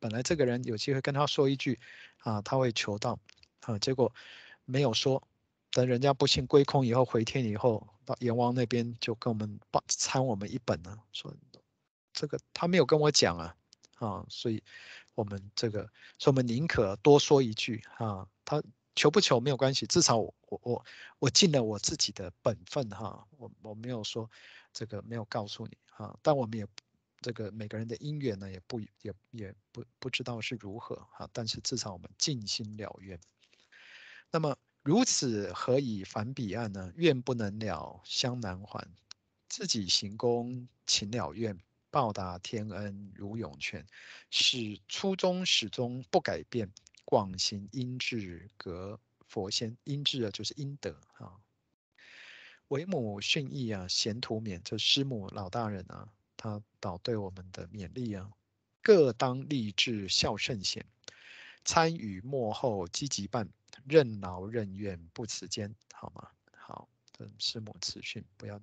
[0.00, 1.78] 本来这个人有机会跟他说一句，
[2.18, 3.18] 啊，他会求道，
[3.60, 4.14] 啊，结果
[4.68, 5.22] 没有说，
[5.70, 11.34] 等人家不幸归空以后回天以后，到阎王那边就跟我们报参我们一本呢，说
[12.12, 13.56] 这个他没有跟我讲啊，
[13.96, 14.62] 啊，所以
[15.14, 15.80] 我们这个，
[16.18, 18.62] 所以我们宁可多说一句，啊，他
[18.94, 20.84] 求不求没有关系，至少我我
[21.18, 24.30] 我尽了我自己的本分哈，我我没有说
[24.74, 26.66] 这个没有告诉你哈，但我们也。
[27.20, 33.18] 这个每个人的因缘呢，也不也也不不知道是如何哈，但是至少我们尽心了愿。
[34.30, 36.92] 那么如此何以返彼岸呢？
[36.96, 38.86] 愿不能了，相难还。
[39.48, 41.58] 自己行功勤了愿，
[41.90, 43.86] 报答天恩如涌泉。
[44.30, 46.70] 始初衷始终不改变，
[47.04, 49.76] 广行应智隔佛仙。
[49.84, 51.40] 应智啊，就是应德啊。
[52.68, 56.08] 为母训义啊，贤徒勉，这师母老大人啊。
[56.36, 58.30] 他导对我们的勉励啊，
[58.82, 60.86] 各当立志孝圣贤，
[61.64, 63.48] 参与幕后积极办，
[63.84, 66.28] 任劳任怨不辞艰，好吗？
[66.56, 68.60] 好，这师母慈训，不要。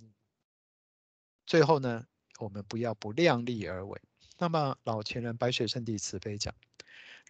[1.45, 2.05] 最后呢，
[2.39, 4.01] 我们不要不量力而为。
[4.37, 6.53] 那么老前人白水圣地慈悲讲，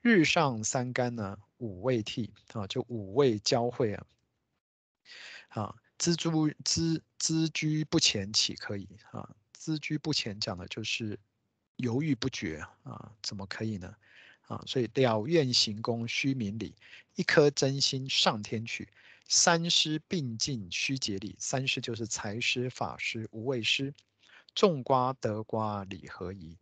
[0.01, 4.05] 日上三竿呢，五味替啊，就五味交汇啊，
[5.49, 9.35] 啊，錙铢錙錙鉞不前，岂可以啊？
[9.53, 11.19] 知居不前讲的就是
[11.77, 13.95] 犹豫不决啊，怎么可以呢？
[14.47, 16.75] 啊，所以了愿行功须明理，
[17.15, 18.87] 一颗真心上天去，
[19.27, 21.35] 三师并进须竭力。
[21.39, 23.93] 三师就是财师、法师、无畏师，
[24.53, 26.57] 种瓜得瓜理何宜？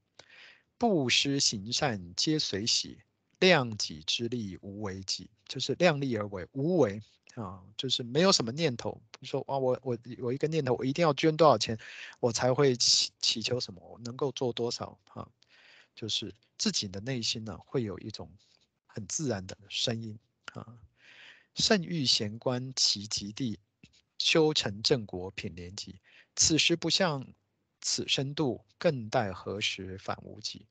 [0.78, 3.00] 布施行善皆随喜，
[3.40, 7.02] 量己之力无为己，就是量力而为，无为。
[7.36, 11.76] 啊，就是没有什么念头，比如说啊，我我我一个念头，我一定要捐多少钱，
[12.20, 15.28] 我才会祈祈求什么，我能够做多少啊？
[15.96, 18.32] 就是自己的内心呢，会有一种
[18.86, 20.18] 很自然的声音
[20.54, 20.80] 啊。
[21.56, 23.60] 圣欲贤观其极地，
[24.18, 26.00] 修成正果品莲集。
[26.36, 27.28] 此时不向
[27.82, 30.68] 此生度，更待何时返无极？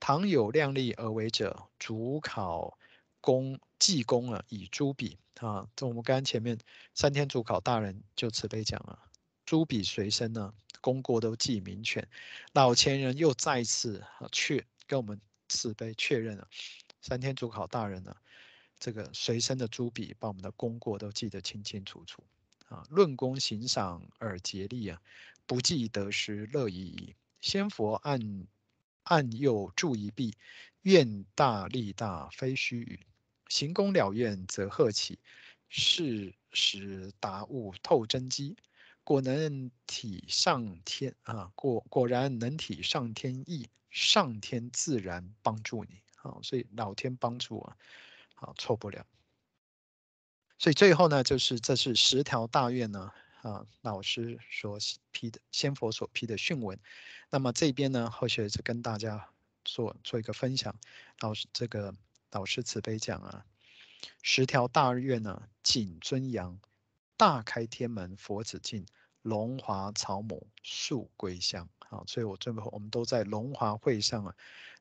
[0.00, 2.78] 倘有量力而为者，主考
[3.20, 5.18] 功济功啊，以诸笔。
[5.40, 6.58] 啊，这我们刚刚前面
[6.94, 8.98] 三天主考大人就慈悲讲了，
[9.46, 12.06] 诸笔随身呢，功过都记明全。
[12.52, 16.48] 老前人又再次啊确跟我们慈悲确认了，
[17.00, 18.16] 三天主考大人呢，
[18.78, 22.22] 这个随身的朱笔把我们的功过都记得清清楚楚。
[22.68, 25.00] 啊，论功行赏而竭力啊，
[25.46, 27.14] 不计得失乐已矣。
[27.40, 28.46] 仙佛暗
[29.04, 30.34] 暗佑助一臂，
[30.82, 33.00] 愿大利大非虚语。
[33.48, 35.18] 行功了愿则贺起，
[35.70, 38.54] 是时达悟透真机，
[39.08, 46.02] 果能体上天啊，果果然能体上天意，上天自然帮助你。
[46.16, 47.76] 啊，所以老天帮助啊，
[48.34, 49.06] 好错不了。
[50.58, 53.10] 所以最后呢，就是这是十条大愿呢，
[53.40, 54.78] 啊，老师所
[55.10, 56.78] 批的先佛所批的训文。
[57.30, 59.30] 那么这边呢，后续是跟大家
[59.64, 60.78] 做做一个分享。
[61.20, 61.94] 老师这个。
[62.30, 63.46] 老师慈悲讲啊，
[64.22, 66.60] 十条大愿呢，谨遵扬，
[67.16, 68.84] 大开天门佛子进，
[69.22, 71.68] 龙华曹母速归乡。
[71.88, 74.34] 好，所以我最后我们都在龙华会上啊，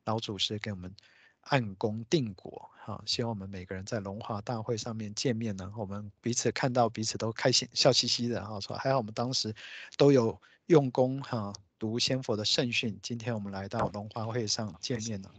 [0.06, 0.94] 老祖师给我们
[1.42, 2.70] 按功定果。
[2.80, 8.46] 好，希望我们每个人在龙华大会上面见面呢，我们彼此看到彼此都开心笑嘻嘻的。
[8.46, 9.54] 哈，说还好我们当时
[9.98, 13.00] 都有用功哈，读仙佛的圣训。
[13.02, 15.32] 今天我们来到龙华会上见面了，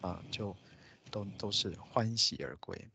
[0.00, 0.56] 啊，就。
[1.10, 2.86] 都都是欢喜而归。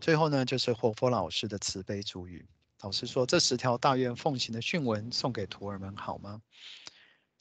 [0.00, 2.44] 最后呢，就是活佛老师的慈悲祝语。
[2.82, 6.40] 老师说：“这十条大愿奉行的训文送给徒儿们，好吗？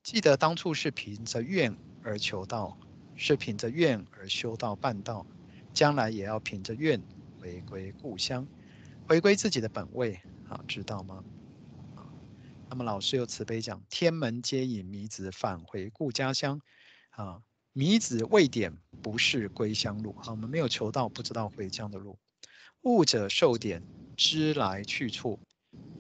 [0.03, 2.77] 记得当初是凭着愿而求道，
[3.15, 5.25] 是凭着愿而修道办道，
[5.73, 7.01] 将来也要凭着愿
[7.39, 8.45] 回归故乡，
[9.07, 10.19] 回归自己的本位。
[10.45, 11.23] 好，知道吗？
[12.69, 16.59] 那么老师又慈悲讲：天门接引迷子返回故家乡。
[17.11, 17.41] 啊，
[17.71, 20.13] 迷子未点，不是归乡路。
[20.19, 22.19] 好，我们没有求道，不知道回乡的路。
[22.81, 23.83] 悟者受点，
[24.19, 25.39] 知来去处，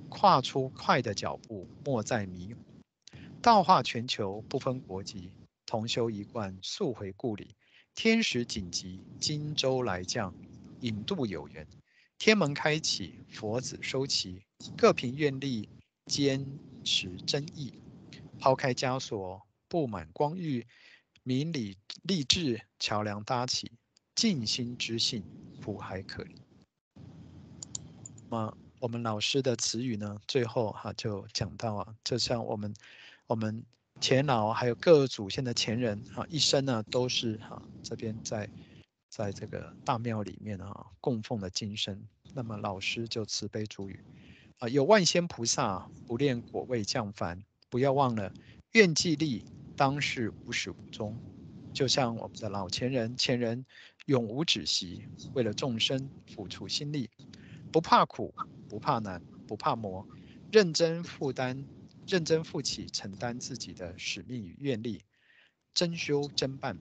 [0.09, 2.59] 跨出快的脚步，莫再迷糊。
[3.41, 5.31] 道化全球，不分国籍，
[5.65, 7.55] 同修一贯，速回故里。
[7.95, 10.35] 天时紧急，荆州来将，
[10.81, 11.65] 引渡有缘。
[12.17, 14.43] 天门开启，佛子收齐，
[14.77, 15.69] 各凭愿力，
[16.05, 16.45] 坚
[16.83, 17.79] 持真意。
[18.37, 20.67] 抛开枷锁，布满光裕，
[21.23, 23.71] 明理立志，桥梁搭起，
[24.13, 25.23] 尽心知性，
[25.61, 26.35] 普海可离。
[28.31, 30.15] 那么我们老师的词语呢？
[30.27, 32.71] 最后哈就讲到啊，就像我们
[33.25, 33.63] 我们
[33.99, 38.47] 前老还有各祖先的前人啊，一生呢都是哈这边在
[39.09, 41.99] 在这个大庙里面啊供奉的金身。
[42.35, 43.99] 那么老师就慈悲主语
[44.59, 48.31] 啊，有万仙菩萨不恋果位降凡，不要忘了
[48.73, 49.43] 愿既立，
[49.75, 51.17] 当是无始无终。
[51.73, 53.65] 就像我们的老前人前人
[54.05, 57.09] 永无止息，为了众生付出心力。
[57.71, 58.33] 不怕苦，
[58.67, 60.07] 不怕难，不怕磨，
[60.51, 61.65] 认真负担，
[62.07, 65.01] 认真负起承担自己的使命与愿力，
[65.73, 66.77] 真修真办，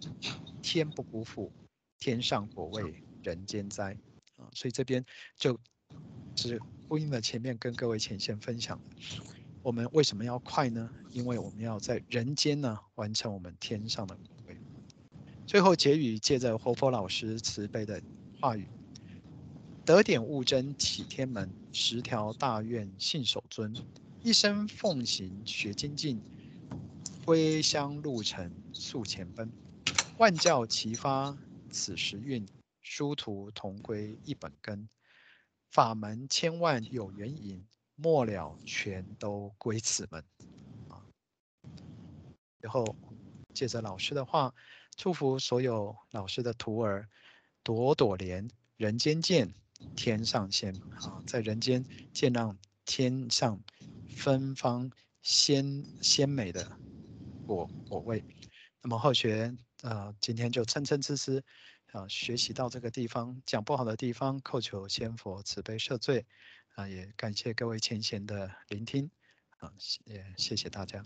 [0.62, 1.52] 天不辜负，
[1.98, 3.96] 天上果位，人间栽
[4.36, 4.48] 啊！
[4.54, 5.04] 所以这边
[5.36, 5.58] 就
[6.34, 6.58] 只
[6.88, 8.96] 呼应了前面跟各位前线分享的，
[9.62, 10.90] 我们为什么要快呢？
[11.10, 14.56] 因为我们要在人间呢完成我们天上的果位。
[15.46, 18.00] 最后结语，借着活佛老师慈悲的
[18.40, 18.66] 话语。
[19.88, 23.74] 得点悟真启天门，十条大愿信守尊，
[24.22, 26.20] 一生奉行学精进，
[27.24, 29.50] 归乡路程速前奔。
[30.18, 31.34] 万教齐发
[31.70, 32.46] 此时运，
[32.82, 34.86] 殊途同归一本根。
[35.70, 37.66] 法门千万有缘引，
[37.96, 40.22] 末了全都归此门。
[40.90, 41.00] 啊，
[42.60, 42.94] 最后
[43.54, 44.54] 借着老师的话，
[44.96, 47.08] 祝福所有老师的徒儿，
[47.62, 49.50] 朵朵莲，人间见。
[49.96, 53.60] 天上仙啊，在人间见让天上
[54.08, 54.90] 芬芳
[55.22, 56.78] 鲜鲜美的
[57.46, 58.24] 果果味。
[58.80, 61.42] 那么后学啊，今天就参参差差
[61.92, 66.26] 啊，学习到这个地方，讲不好的地方，叩求仙佛慈悲赦罪
[66.74, 69.10] 啊，也感谢各位前贤的聆听
[69.58, 69.72] 啊，
[70.04, 71.04] 也谢谢大家。